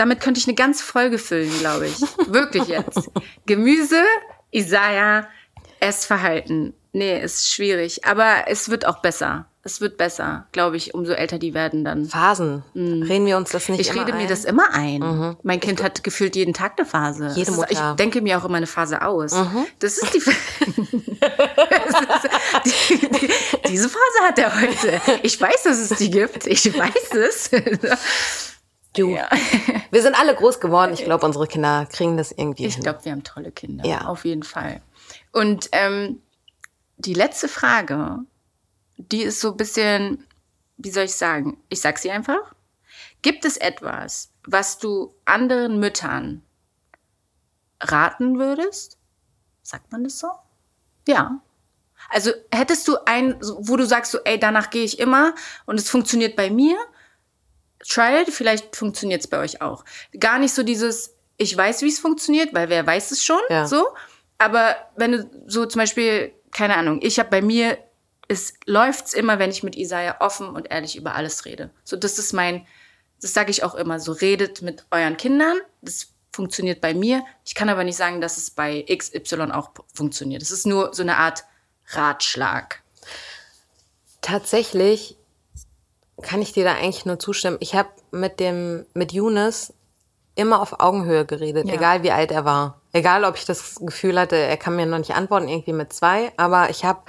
damit 0.00 0.20
könnte 0.20 0.40
ich 0.40 0.46
eine 0.46 0.54
ganze 0.56 0.82
Folge 0.84 1.18
füllen, 1.18 1.52
glaube 1.60 1.86
ich. 1.88 2.00
Wirklich 2.26 2.66
jetzt. 2.68 3.10
Gemüse, 3.46 4.02
Isaiah, 4.50 5.28
Essverhalten. 5.78 6.74
Nee, 6.92 7.20
ist 7.22 7.52
schwierig. 7.52 8.04
Aber 8.06 8.44
es 8.48 8.68
wird 8.70 8.86
auch 8.86 9.00
besser. 9.00 9.46
Es 9.62 9.82
wird 9.82 9.98
besser, 9.98 10.46
glaube 10.52 10.78
ich, 10.78 10.94
umso 10.94 11.12
älter 11.12 11.38
die 11.38 11.52
werden 11.52 11.84
dann. 11.84 12.06
Phasen. 12.06 12.62
Reden 12.74 13.26
wir 13.26 13.36
uns 13.36 13.50
das 13.50 13.68
nicht 13.68 13.76
Mhm. 13.78 13.80
Ich 13.82 14.00
rede 14.00 14.14
mir 14.14 14.22
ein? 14.22 14.28
das 14.28 14.46
immer 14.46 14.72
ein. 14.72 15.36
Mein 15.42 15.60
Kind 15.60 15.82
hat 15.82 16.02
gefühlt 16.02 16.34
jeden 16.34 16.54
Tag 16.54 16.78
eine 16.78 16.86
Phase. 16.88 17.26
Jede 17.34 17.40
Das 17.40 17.48
ist, 17.50 17.56
Mutter. 17.56 17.70
ich 17.90 17.96
denke 17.96 18.22
mir 18.22 18.38
auch 18.38 18.44
immer 18.46 18.56
eine 18.56 18.66
Phase 18.66 19.02
aus. 19.02 19.32
Das 19.78 19.98
ist 19.98 20.14
die, 20.14 20.18
das 20.20 20.28
ist, 22.00 22.30
die, 22.88 23.08
die. 23.10 23.30
Diese 23.68 23.90
Phase 23.90 24.26
hat 24.26 24.38
er 24.38 24.58
heute. 24.60 25.00
Ich 25.22 25.38
weiß, 25.38 25.64
dass 25.64 25.78
es 25.78 25.98
die 25.98 26.10
gibt. 26.10 26.46
Ich 26.46 26.76
weiß 26.76 27.14
es. 27.14 27.50
Du. 28.94 29.10
Ja. 29.10 29.28
Wir 29.90 30.02
sind 30.02 30.18
alle 30.18 30.34
groß 30.34 30.60
geworden. 30.60 30.92
Ich 30.92 31.04
glaube, 31.04 31.24
unsere 31.24 31.46
Kinder 31.46 31.86
kriegen 31.86 32.16
das 32.16 32.32
irgendwie 32.32 32.66
Ich 32.66 32.80
glaube, 32.80 33.04
wir 33.04 33.12
haben 33.12 33.24
tolle 33.24 33.50
Kinder. 33.52 33.84
Ja. 33.84 34.06
Auf 34.06 34.24
jeden 34.24 34.42
Fall. 34.42 34.82
Und 35.32 35.68
ähm, 35.72 36.22
die 36.96 37.14
letzte 37.14 37.48
Frage, 37.48 38.18
die 38.96 39.22
ist 39.22 39.40
so 39.40 39.52
ein 39.52 39.56
bisschen, 39.56 40.26
wie 40.76 40.90
soll 40.90 41.04
ich 41.04 41.14
sagen? 41.14 41.58
Ich 41.68 41.80
sag 41.80 41.98
sie 41.98 42.10
einfach. 42.10 42.54
Gibt 43.22 43.44
es 43.44 43.56
etwas, 43.56 44.30
was 44.44 44.78
du 44.78 45.14
anderen 45.24 45.80
Müttern 45.80 46.42
raten 47.80 48.38
würdest? 48.38 48.98
Sagt 49.62 49.92
man 49.92 50.04
das 50.04 50.18
so? 50.18 50.28
Ja. 51.06 51.40
Also 52.08 52.30
hättest 52.52 52.88
du 52.88 52.96
ein, 53.06 53.38
wo 53.40 53.76
du 53.76 53.86
sagst 53.86 54.12
so, 54.12 54.18
ey, 54.24 54.38
danach 54.38 54.70
gehe 54.70 54.84
ich 54.84 54.98
immer 54.98 55.34
und 55.66 55.78
es 55.78 55.90
funktioniert 55.90 56.34
bei 56.34 56.50
mir, 56.50 56.76
try 57.86 58.22
it, 58.22 58.30
vielleicht 58.30 58.76
funktioniert 58.76 59.20
es 59.20 59.26
bei 59.28 59.38
euch 59.38 59.60
auch. 59.62 59.84
Gar 60.18 60.38
nicht 60.38 60.54
so 60.54 60.62
dieses, 60.62 61.14
ich 61.36 61.56
weiß, 61.56 61.82
wie 61.82 61.88
es 61.88 61.98
funktioniert, 61.98 62.52
weil 62.54 62.68
wer 62.68 62.86
weiß 62.86 63.10
es 63.10 63.24
schon, 63.24 63.40
Ja. 63.48 63.66
so. 63.66 63.86
Aber 64.38 64.76
wenn 64.96 65.12
du 65.12 65.30
so 65.46 65.66
zum 65.66 65.80
Beispiel, 65.80 66.32
keine 66.52 66.76
Ahnung, 66.76 67.00
ich 67.02 67.18
habe 67.18 67.28
bei 67.30 67.42
mir, 67.42 67.78
es 68.28 68.54
läuft's 68.64 69.12
immer, 69.12 69.38
wenn 69.38 69.50
ich 69.50 69.62
mit 69.62 69.76
Isaiah 69.76 70.16
offen 70.20 70.48
und 70.48 70.70
ehrlich 70.70 70.96
über 70.96 71.14
alles 71.14 71.44
rede. 71.44 71.70
So, 71.84 71.96
das 71.96 72.18
ist 72.18 72.32
mein, 72.32 72.66
das 73.20 73.34
sage 73.34 73.50
ich 73.50 73.64
auch 73.64 73.74
immer, 73.74 74.00
so 74.00 74.12
redet 74.12 74.62
mit 74.62 74.86
euren 74.90 75.16
Kindern. 75.16 75.58
Das 75.82 76.08
funktioniert 76.32 76.80
bei 76.80 76.94
mir. 76.94 77.24
Ich 77.44 77.54
kann 77.54 77.68
aber 77.68 77.84
nicht 77.84 77.96
sagen, 77.96 78.20
dass 78.20 78.36
es 78.36 78.50
bei 78.50 78.86
XY 78.88 79.50
auch 79.52 79.70
funktioniert. 79.92 80.42
Es 80.42 80.52
ist 80.52 80.64
nur 80.66 80.94
so 80.94 81.02
eine 81.02 81.16
Art 81.16 81.44
Ratschlag. 81.88 82.82
Tatsächlich 84.22 85.16
kann 86.22 86.42
ich 86.42 86.52
dir 86.52 86.64
da 86.64 86.72
eigentlich 86.74 87.06
nur 87.06 87.18
zustimmen. 87.18 87.56
Ich 87.60 87.74
habe 87.74 87.88
mit 88.10 88.40
dem, 88.40 88.86
mit 88.94 89.12
Younes 89.12 89.72
immer 90.34 90.60
auf 90.62 90.80
Augenhöhe 90.80 91.26
geredet, 91.26 91.66
Ja. 91.68 91.74
egal 91.74 92.02
wie 92.02 92.12
alt 92.12 92.30
er 92.30 92.44
war. 92.44 92.80
Egal, 92.92 93.24
ob 93.24 93.36
ich 93.36 93.44
das 93.44 93.76
Gefühl 93.80 94.18
hatte, 94.18 94.36
er 94.36 94.56
kann 94.56 94.76
mir 94.76 94.86
noch 94.86 94.98
nicht 94.98 95.14
antworten, 95.14 95.48
irgendwie 95.48 95.72
mit 95.72 95.92
zwei, 95.92 96.32
aber 96.36 96.70
ich 96.70 96.84
habe 96.84 97.00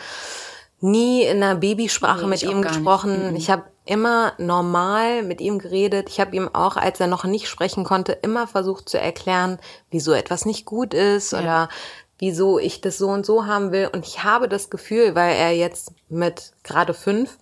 nie 0.80 1.24
in 1.24 1.42
einer 1.42 1.56
Babysprache 1.56 2.22
Nee, 2.22 2.28
mit 2.28 2.44
ihm 2.44 2.62
gesprochen. 2.62 3.36
Ich 3.36 3.50
habe 3.50 3.64
immer 3.86 4.34
normal 4.38 5.24
mit 5.24 5.42
ihm 5.42 5.60
geredet. 5.60 6.10
Ich 6.10 6.20
habe 6.20 6.36
ihm 6.36 6.50
auch, 6.54 6.76
als 6.78 7.00
er 7.00 7.08
noch 7.08 7.24
nicht 7.24 7.48
sprechen 7.48 7.84
konnte, 7.84 8.14
immer 8.14 8.48
versucht 8.48 8.90
zu 8.90 9.00
erklären, 9.00 9.60
wieso 9.90 10.14
etwas 10.14 10.46
nicht 10.46 10.66
gut 10.66 10.94
ist 10.94 11.34
oder 11.34 11.70
wieso 12.18 12.60
ich 12.60 12.82
das 12.82 12.98
so 12.98 13.10
und 13.10 13.26
so 13.26 13.46
haben 13.46 13.72
will. 13.72 13.90
Und 13.92 14.06
ich 14.08 14.24
habe 14.24 14.48
das 14.48 14.70
Gefühl, 14.70 15.16
weil 15.16 15.36
er 15.36 15.52
jetzt 15.52 15.94
mit 16.10 16.54
gerade 16.64 16.94
fünf 16.94 17.38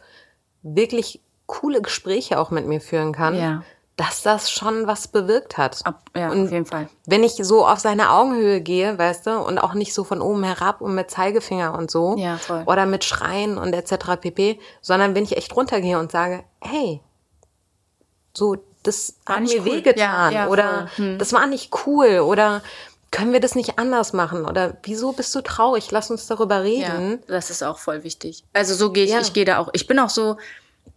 wirklich 0.62 1.22
coole 1.50 1.82
Gespräche 1.82 2.40
auch 2.40 2.52
mit 2.52 2.68
mir 2.68 2.80
führen 2.80 3.12
kann, 3.12 3.34
Ja. 3.36 3.64
dass 3.98 4.22
das 4.22 4.52
schon 4.52 4.86
was 4.88 5.08
bewirkt 5.10 5.58
hat. 5.58 5.82
Ab, 5.84 6.04
ja, 6.16 6.30
Und 6.30 6.46
auf 6.46 6.52
jeden 6.52 6.66
Fall. 6.68 6.88
wenn 7.08 7.24
ich 7.24 7.34
so 7.34 7.66
auf 7.68 7.80
seine 7.80 8.12
Augenhöhe 8.12 8.62
gehe, 8.62 8.98
weißt 8.98 9.26
du, 9.28 9.40
und 9.40 9.58
auch 9.58 9.74
nicht 9.74 9.94
so 9.94 10.04
von 10.04 10.22
oben 10.22 10.44
herab 10.44 10.80
und 10.80 10.94
mit 10.94 11.10
Zeigefinger 11.10 11.76
und 11.78 11.90
so, 11.90 12.16
Ja, 12.18 12.38
voll. 12.38 12.64
oder 12.68 12.86
mit 12.86 13.04
Schreien 13.04 13.58
und 13.58 13.74
etc. 13.74 14.16
pp, 14.22 14.60
sondern 14.82 15.16
wenn 15.16 15.24
ich 15.24 15.36
echt 15.38 15.56
runtergehe 15.56 15.98
und 16.00 16.12
sage, 16.12 16.44
hey, 16.62 17.02
so, 18.38 18.56
das 18.84 19.16
War 19.26 19.38
hat 19.38 19.44
mir 19.44 19.60
cool. 19.60 19.66
wehgetan, 19.66 20.32
Ja, 20.34 20.44
ja, 20.44 20.48
oder. 20.48 20.88
Hm. 20.96 21.18
das 21.18 21.34
war 21.34 21.46
nicht 21.48 21.74
cool, 21.86 22.20
oder 22.20 22.62
können 23.12 23.34
wir 23.34 23.40
das 23.40 23.56
nicht 23.56 23.80
anders 23.80 24.14
machen, 24.14 24.46
oder 24.46 24.78
wieso 24.84 25.12
bist 25.14 25.34
du 25.36 25.42
traurig, 25.42 25.90
lass 25.92 26.12
uns 26.12 26.28
darüber 26.28 26.58
Ja, 26.64 26.94
reden. 26.94 27.24
das 27.28 27.50
ist 27.50 27.64
auch 27.64 27.80
voll 27.80 28.04
wichtig. 28.04 28.44
Also 28.54 28.76
so 28.76 28.92
gehe 28.92 29.04
ich, 29.06 29.12
Ja. 29.12 29.20
ich 29.20 29.34
gehe 29.34 29.46
da 29.46 29.58
auch. 29.58 29.70
Ich 29.74 29.88
bin 29.88 29.98
auch 30.00 30.10
so, 30.12 30.38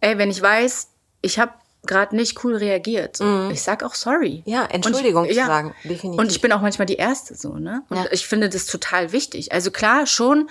ey, 0.01 0.17
wenn 0.17 0.29
ich 0.29 0.41
weiß, 0.41 0.89
ich 1.21 1.39
habe 1.39 1.53
gerade 1.85 2.15
nicht 2.15 2.43
cool 2.43 2.55
reagiert, 2.55 3.17
so, 3.17 3.49
ich 3.49 3.61
sag 3.61 3.83
auch 3.83 3.93
sorry. 3.93 4.41
Mhm. 4.45 4.51
Ja, 4.53 4.65
Entschuldigung 4.65 5.25
ich, 5.25 5.37
zu 5.37 5.45
sagen, 5.45 5.73
definitiv. 5.83 6.19
Und 6.19 6.31
ich 6.31 6.39
bin 6.39 6.51
auch 6.53 6.61
manchmal 6.61 6.85
die 6.85 6.95
Erste 6.95 7.35
so, 7.35 7.55
ne? 7.55 7.83
Und 7.89 7.97
Ja. 7.97 8.05
ich 8.11 8.25
finde 8.25 8.47
das 8.49 8.65
total 8.67 9.11
wichtig. 9.11 9.51
Also 9.51 9.69
klar, 9.69 10.05
schon 10.05 10.49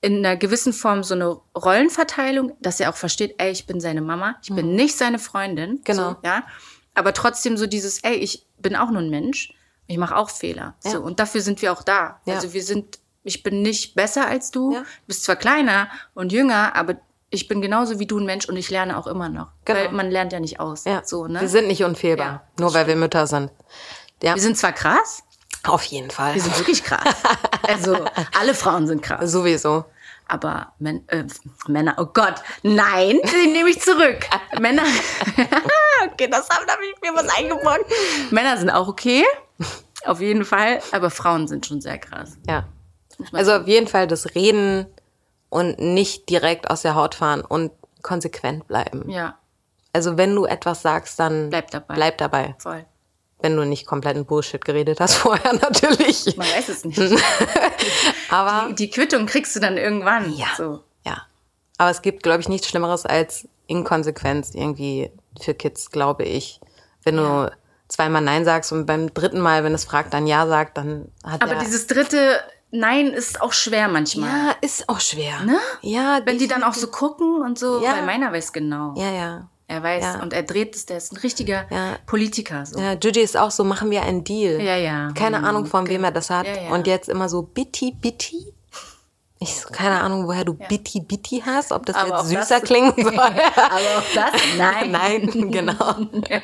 in 0.00 0.24
einer 0.24 0.36
gewissen 0.36 0.72
Form 0.72 1.02
so 1.04 1.14
eine 1.14 1.38
Rollenverteilung, 1.54 2.56
dass 2.60 2.80
er 2.80 2.88
auch 2.90 2.96
versteht, 2.96 3.34
ey, 3.38 3.50
ich 3.50 3.66
bin 3.66 3.80
seine 3.80 4.00
Mama, 4.00 4.36
ich 4.42 4.54
bin 4.54 4.74
nicht 4.74 4.96
seine 4.96 5.18
Freundin. 5.18 5.72
Mhm. 5.72 5.80
Genau. 5.84 6.10
So, 6.12 6.16
ja. 6.24 6.44
Aber 6.94 7.12
trotzdem 7.12 7.56
so 7.58 7.66
dieses, 7.66 8.02
ey, 8.02 8.14
ich 8.16 8.46
bin 8.58 8.74
auch 8.76 8.90
nur 8.90 9.02
ein 9.02 9.10
Mensch, 9.10 9.52
ich 9.86 9.98
mache 9.98 10.16
auch 10.16 10.30
Fehler. 10.30 10.74
Ja. 10.84 10.92
So, 10.92 11.00
und 11.02 11.20
dafür 11.20 11.42
sind 11.42 11.60
wir 11.60 11.72
auch 11.72 11.82
da. 11.82 12.20
Ja. 12.24 12.36
Also 12.36 12.54
wir 12.54 12.62
sind, 12.62 12.98
ich 13.22 13.42
bin 13.42 13.60
nicht 13.60 13.94
besser 13.94 14.26
als 14.26 14.50
du, 14.50 14.72
Ja. 14.72 14.80
du 14.80 14.86
bist 15.06 15.24
zwar 15.24 15.36
kleiner 15.36 15.88
und 16.14 16.32
jünger, 16.32 16.74
aber 16.74 16.96
ich 17.30 17.46
bin 17.48 17.62
genauso 17.62 17.98
wie 17.98 18.06
du 18.06 18.18
ein 18.18 18.26
Mensch 18.26 18.48
und 18.48 18.56
ich 18.56 18.70
lerne 18.70 18.98
auch 18.98 19.06
immer 19.06 19.28
noch. 19.28 19.52
Genau. 19.64 19.78
Weil 19.78 19.92
man 19.92 20.10
lernt 20.10 20.32
ja 20.32 20.40
nicht 20.40 20.58
aus. 20.60 20.84
ja, 20.84 21.02
So, 21.04 21.26
ne? 21.26 21.40
wir 21.40 21.48
sind 21.48 21.68
nicht 21.68 21.84
unfehlbar, 21.84 22.26
Ja, 22.26 22.42
nur 22.58 22.74
weil 22.74 22.86
wir 22.86 22.96
Mütter 22.96 23.26
sind. 23.26 23.50
Ja, 24.22 24.34
wir 24.34 24.42
sind 24.42 24.58
zwar 24.58 24.72
krass, 24.72 25.22
auf 25.64 25.84
jeden 25.84 26.10
Fall. 26.10 26.34
wir 26.34 26.42
sind 26.42 26.58
wirklich 26.58 26.82
krass. 26.82 27.04
also 27.62 27.96
alle 28.38 28.54
Frauen 28.54 28.86
sind 28.86 29.02
krass. 29.02 29.30
Sowieso. 29.30 29.84
Aber 30.26 30.72
Män 30.78 31.02
äh, 31.08 31.24
Männer, 31.66 31.94
oh 31.98 32.06
Gott, 32.06 32.34
nein, 32.62 33.18
den 33.32 33.52
nehme 33.52 33.70
ich 33.70 33.80
zurück. 33.80 34.26
Männer, 34.60 34.82
okay, 36.12 36.28
das 36.30 36.48
haben 36.50 36.66
da 36.66 36.74
hab 36.74 36.80
ich 36.80 37.00
mir 37.02 37.14
was 37.14 37.28
eingebaut. 37.36 37.80
Männer 38.30 38.56
sind 38.56 38.70
auch 38.70 38.86
okay, 38.88 39.24
auf 40.04 40.20
jeden 40.20 40.44
Fall, 40.44 40.80
aber 40.92 41.10
Frauen 41.10 41.48
sind 41.48 41.66
schon 41.66 41.80
sehr 41.80 41.98
krass. 41.98 42.38
Ja. 42.48 42.64
Also 43.32 43.52
auf 43.52 43.66
jeden 43.66 43.86
Fall 43.88 44.06
das 44.06 44.34
Reden 44.34 44.86
und 45.50 45.78
nicht 45.78 46.30
direkt 46.30 46.70
aus 46.70 46.82
der 46.82 46.94
Haut 46.94 47.14
fahren 47.14 47.42
und 47.42 47.70
konsequent 48.02 48.66
bleiben. 48.66 49.10
Ja, 49.10 49.36
Also 49.92 50.16
wenn 50.16 50.34
du 50.34 50.46
etwas 50.46 50.80
sagst, 50.82 51.20
dann 51.20 51.50
Bleib 51.50 51.70
dabei. 51.70 51.94
Bleib 51.94 52.18
dabei. 52.18 52.54
voll. 52.58 52.86
Wenn 53.42 53.56
du 53.56 53.64
nicht 53.64 53.86
kompletten 53.86 54.24
Bullshit 54.26 54.64
geredet 54.64 55.00
hast 55.00 55.14
vorher 55.16 55.52
natürlich. 55.54 56.36
Man 56.36 56.46
weiß 56.46 56.68
es 56.70 56.84
nicht. 56.84 56.98
Aber 58.30 58.68
Die, 58.70 58.74
die 58.74 58.90
Quittung 58.90 59.26
kriegst 59.26 59.54
du 59.56 59.60
dann 59.60 59.76
irgendwann. 59.76 60.32
Ja. 60.34 60.48
So. 60.56 60.82
ja. 61.04 61.22
Aber 61.78 61.90
es 61.90 62.02
gibt, 62.02 62.22
glaube 62.22 62.40
ich, 62.40 62.48
nichts 62.48 62.68
Schlimmeres 62.68 63.06
als 63.06 63.48
Inkonsequenz 63.66 64.54
irgendwie 64.54 65.10
für 65.40 65.54
Kids, 65.54 65.90
glaube 65.90 66.24
ich. 66.24 66.60
Wenn 67.02 67.16
du 67.16 67.50
zweimal 67.88 68.20
Nein 68.22 68.44
sagst 68.44 68.72
und 68.72 68.84
beim 68.86 69.12
dritten 69.14 69.40
Mal, 69.40 69.64
wenn 69.64 69.72
es 69.74 69.84
fragt, 69.84 70.12
dann 70.12 70.26
Ja 70.26 70.46
sagt, 70.46 70.76
dann 70.76 71.10
hat 71.24 71.42
Aber 71.42 71.54
dieses 71.56 71.86
dritte 71.86 72.40
Nein 72.72 73.08
ist 73.08 73.40
auch 73.42 73.52
schwer 73.52 73.88
manchmal. 73.88 74.28
Ja, 74.30 74.54
ist 74.60 74.88
auch 74.88 75.00
schwer. 75.00 75.40
Ne? 75.44 75.58
Ja, 75.82 76.20
Wenn 76.24 76.38
die 76.38 76.46
dann 76.48 76.62
auch 76.62 76.74
so 76.74 76.86
gucken 76.88 77.40
und 77.42 77.58
so, 77.58 77.82
Ja. 77.82 77.94
weil 77.96 78.06
meiner 78.06 78.32
weiß 78.32 78.52
genau. 78.52 78.94
Ja, 78.96 79.10
ja. 79.10 79.48
Er 79.66 79.82
weiß 79.82 80.02
Ja. 80.04 80.22
und 80.22 80.32
er 80.32 80.42
dreht 80.42 80.74
es, 80.74 80.86
der 80.86 80.96
ist 80.96 81.12
ein 81.12 81.16
richtiger 81.18 81.66
Ja. 81.70 81.96
Politiker. 82.06 82.66
So. 82.66 82.78
Ja, 82.80 82.92
Judy 82.94 83.20
ist 83.20 83.36
auch 83.36 83.50
so, 83.52 83.62
machen 83.64 83.90
wir 83.90 84.02
einen 84.02 84.24
Deal. 84.24 84.60
Ja, 84.60 84.76
ja. 84.76 85.10
Keine 85.14 85.38
Mhm. 85.40 85.44
Ahnung, 85.44 85.66
von 85.66 85.86
wem 85.88 86.04
er 86.04 86.10
das 86.12 86.28
hat. 86.30 86.46
Ja. 86.46 86.72
Und 86.74 86.86
jetzt 86.86 87.08
immer 87.08 87.28
so 87.28 87.42
bitti, 87.42 87.92
bitti. 87.92 88.52
Ich 89.42 89.54
so, 89.60 89.70
keine 89.70 90.00
Ahnung, 90.00 90.26
woher 90.26 90.44
du 90.44 90.52
bitti, 90.54 91.00
bitti 91.00 91.42
hast, 91.46 91.72
ob 91.72 91.86
das 91.86 91.96
Aber 91.96 92.18
jetzt 92.18 92.28
süßer 92.28 92.60
das- 92.60 92.62
klingen 92.62 92.92
soll. 92.96 93.16
Aber 93.18 93.38
auch 93.38 94.14
das? 94.14 94.32
Nein. 94.58 94.90
Nein, 94.90 95.50
genau. 95.50 95.96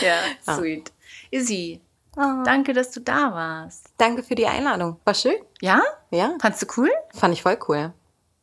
Ja, 0.00 0.54
sweet. 0.54 0.92
Izzy, 1.30 1.80
danke, 2.16 2.72
dass 2.72 2.90
du 2.90 3.00
da 3.00 3.32
warst. 3.34 3.86
Danke 3.98 4.22
für 4.22 4.34
die 4.34 4.46
Einladung. 4.46 5.00
War 5.04 5.14
schön. 5.14 5.36
Ja? 5.60 5.82
Ja, 6.10 6.34
Fandst 6.40 6.62
du 6.62 6.66
cool? 6.76 6.90
fand 7.14 7.34
ich 7.34 7.42
voll 7.42 7.58
cool. 7.68 7.92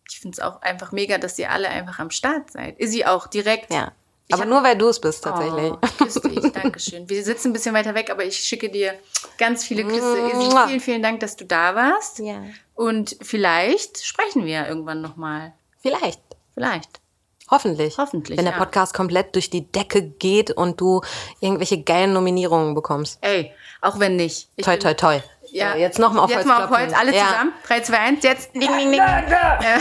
Ich 0.09 0.19
finde 0.19 0.35
es 0.35 0.39
auch 0.41 0.61
einfach 0.61 0.91
mega, 0.91 1.17
dass 1.17 1.39
ihr 1.39 1.49
alle 1.51 1.69
einfach 1.69 1.99
am 1.99 2.09
Start 2.09 2.51
seid. 2.51 2.79
Izzy 2.79 3.05
auch 3.05 3.27
direkt. 3.27 3.71
Ja. 3.73 3.93
Ich 4.27 4.35
Aber 4.35 4.45
nur 4.45 4.63
weil 4.63 4.77
du 4.77 4.87
es 4.87 4.99
bist, 4.99 5.23
tatsächlich. 5.23 5.71
Oh, 5.73 5.79
küss 5.97 6.15
dich, 6.15 6.51
Dankeschön. 6.53 7.09
Wir 7.09 7.23
sitzen 7.23 7.49
ein 7.49 7.53
bisschen 7.53 7.73
weiter 7.73 7.95
weg, 7.95 8.09
aber 8.09 8.23
ich 8.23 8.37
schicke 8.37 8.69
dir 8.69 8.93
ganz 9.37 9.65
viele 9.65 9.83
Küsse. 9.83 10.31
Mua. 10.35 10.67
vielen, 10.67 10.79
vielen 10.79 11.03
Dank, 11.03 11.19
dass 11.19 11.35
du 11.35 11.45
da 11.45 11.75
warst. 11.75 12.19
Ja. 12.19 12.41
Und 12.75 13.17
vielleicht 13.21 14.03
sprechen 14.05 14.45
wir 14.45 14.67
irgendwann 14.67 15.01
nochmal. 15.01 15.53
Vielleicht. 15.81 16.21
Vielleicht. 16.53 17.01
Hoffentlich. 17.49 17.97
Hoffentlich, 17.97 18.37
Wenn 18.37 18.45
der 18.45 18.53
ja. 18.53 18.59
Podcast 18.59 18.93
komplett 18.93 19.35
durch 19.35 19.49
die 19.49 19.69
Decke 19.69 20.01
geht 20.01 20.51
und 20.51 20.79
du 20.79 21.01
irgendwelche 21.41 21.81
geilen 21.83 22.13
Nominierungen 22.13 22.73
bekommst. 22.73 23.17
Ey, 23.21 23.51
auch 23.81 23.99
wenn 23.99 24.15
nicht. 24.15 24.49
Ich 24.55 24.65
Toi, 24.65 24.77
toi, 24.77 24.93
toi. 24.93 25.19
Ja, 25.53 25.73
So, 25.73 25.79
jetzt 25.79 25.99
nochmal 25.99 26.23
auf 26.23 26.29
Jetzt 26.29 26.37
Holz 26.39 26.47
mal 26.47 26.63
auf. 26.63 26.69
Holz, 26.69 26.93
alle 26.93 27.13
Ja. 27.13 27.25
zusammen. 27.27 27.53
3, 27.67 27.79
2, 27.81 27.99
1, 27.99 28.23
jetzt. 28.23 28.53
Ding, 28.55 28.61
ding, 28.61 28.91
ding. 28.91 29.01
Äh, 29.01 29.79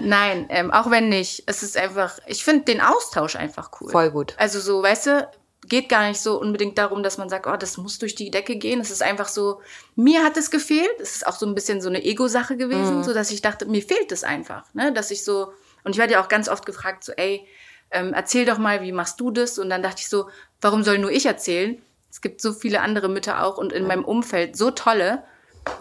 Nein, 0.00 0.46
ähm, 0.48 0.70
auch 0.72 0.90
wenn 0.90 1.08
nicht. 1.08 1.44
Es 1.46 1.62
ist 1.62 1.76
einfach, 1.76 2.18
ich 2.26 2.42
finde 2.44 2.64
den 2.64 2.80
Austausch 2.80 3.36
einfach 3.36 3.70
cool. 3.80 3.90
Voll 3.90 4.10
gut. 4.10 4.34
Also 4.38 4.58
so, 4.60 4.82
weißt 4.82 5.06
du, 5.06 5.28
geht 5.68 5.88
gar 5.88 6.08
nicht 6.08 6.20
so 6.20 6.40
unbedingt 6.40 6.78
darum, 6.78 7.02
dass 7.04 7.18
man 7.18 7.28
sagt, 7.28 7.46
oh, 7.46 7.56
das 7.56 7.76
muss 7.76 7.98
durch 8.00 8.16
die 8.16 8.30
Decke 8.30 8.56
gehen. 8.56 8.80
Es 8.80 8.90
ist 8.90 9.02
einfach 9.02 9.28
so, 9.28 9.60
mir 9.94 10.24
hat 10.24 10.36
es 10.36 10.50
gefehlt. 10.50 10.90
Es 11.00 11.14
ist 11.16 11.26
auch 11.26 11.36
so 11.36 11.46
ein 11.46 11.54
bisschen 11.54 11.80
so 11.80 11.88
eine 11.88 12.02
Ego-Sache 12.02 12.56
gewesen, 12.56 12.98
Mhm. 12.98 13.04
so 13.04 13.14
dass 13.14 13.30
ich 13.30 13.40
dachte, 13.42 13.66
mir 13.66 13.82
fehlt 13.82 14.10
es 14.10 14.24
einfach. 14.24 14.64
Ne? 14.74 14.92
Dass 14.92 15.10
ich 15.12 15.24
so, 15.24 15.52
und 15.84 15.92
ich 15.92 15.98
werde 15.98 16.14
ja 16.14 16.22
auch 16.24 16.28
ganz 16.28 16.48
oft 16.48 16.66
gefragt, 16.66 17.04
so, 17.04 17.12
ey, 17.12 17.46
ähm, 17.92 18.12
erzähl 18.14 18.46
doch 18.46 18.58
mal, 18.58 18.82
wie 18.82 18.90
machst 18.92 19.20
du 19.20 19.30
das? 19.30 19.58
Und 19.58 19.70
dann 19.70 19.82
dachte 19.82 20.00
ich 20.00 20.08
so, 20.08 20.28
warum 20.60 20.82
soll 20.82 20.98
nur 20.98 21.10
ich 21.12 21.26
erzählen? 21.26 21.80
Es 22.12 22.20
gibt 22.20 22.42
so 22.42 22.52
viele 22.52 22.82
andere 22.82 23.08
Mütter 23.08 23.42
auch 23.42 23.56
und 23.56 23.72
in 23.72 23.86
meinem 23.86 24.04
Umfeld 24.04 24.54
so 24.54 24.70
tolle. 24.70 25.24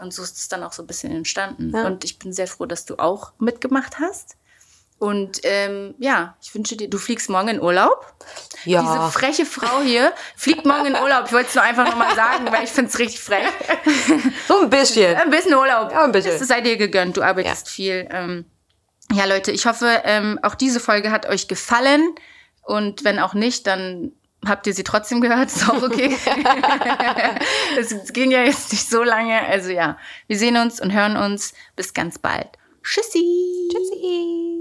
Und 0.01 0.13
so 0.13 0.23
ist 0.23 0.37
es 0.37 0.47
dann 0.47 0.63
auch 0.63 0.71
so 0.71 0.81
ein 0.81 0.87
bisschen 0.87 1.11
entstanden. 1.11 1.71
Ja. 1.75 1.85
Und 1.85 2.05
ich 2.05 2.19
bin 2.19 2.31
sehr 2.31 2.47
froh, 2.47 2.65
dass 2.65 2.85
du 2.85 2.95
auch 2.99 3.33
mitgemacht 3.37 3.99
hast. 3.99 4.37
Und 4.97 5.41
ähm, 5.43 5.93
ja, 5.97 6.37
ich 6.41 6.55
wünsche 6.55 6.77
dir, 6.77 6.89
du 6.89 6.99
fliegst 6.99 7.29
morgen 7.29 7.49
in 7.49 7.61
Urlaub. 7.61 8.13
Ja. 8.63 8.81
Diese 8.81 9.11
freche 9.11 9.45
Frau 9.45 9.81
hier 9.81 10.13
fliegt 10.37 10.65
morgen 10.65 10.85
in 10.85 10.95
Urlaub. 10.95 11.25
Ich 11.25 11.33
wollte 11.33 11.49
es 11.49 11.55
nur 11.55 11.65
einfach 11.65 11.85
nochmal 11.85 12.15
sagen, 12.15 12.49
weil 12.49 12.63
ich 12.63 12.69
finde 12.69 12.91
es 12.91 12.99
richtig 12.99 13.19
frech. 13.19 13.47
So 14.47 14.61
ein 14.61 14.69
bisschen. 14.69 15.17
Ein 15.17 15.31
bisschen 15.31 15.53
Urlaub. 15.53 15.91
Ja, 15.91 16.05
ein 16.05 16.13
bisschen. 16.13 16.39
Das 16.39 16.47
sei 16.47 16.61
dir 16.61 16.77
gegönnt. 16.77 17.17
Du 17.17 17.23
arbeitest 17.23 17.67
viel. 17.67 18.07
Ähm, 18.09 18.45
ja, 19.11 19.25
Leute, 19.25 19.51
ich 19.51 19.65
hoffe, 19.65 20.01
ähm, 20.05 20.39
auch 20.43 20.55
diese 20.55 20.79
Folge 20.79 21.11
hat 21.11 21.27
euch 21.27 21.49
gefallen. 21.49 22.15
Und 22.61 23.03
wenn 23.03 23.19
auch 23.19 23.33
nicht, 23.33 23.67
dann 23.67 24.13
habt 24.45 24.67
ihr 24.67 24.73
sie 24.73 24.83
trotzdem 24.83 25.21
gehört. 25.21 25.47
Ist 25.47 25.69
auch 25.69 25.81
okay. 25.81 26.15
es 27.79 28.13
ging 28.13 28.31
ja 28.31 28.43
jetzt 28.43 28.71
nicht 28.71 28.89
so 28.89 29.03
lange. 29.03 29.39
Also 29.47 29.69
ja, 29.69 29.97
wir 30.27 30.37
sehen 30.37 30.57
uns 30.57 30.81
und 30.81 30.93
hören 30.93 31.17
uns. 31.17 31.53
Bis 31.75 31.93
ganz 31.93 32.19
bald. 32.19 32.47
Tschüssi. 32.83 33.69
Tschüssi. 33.71 34.60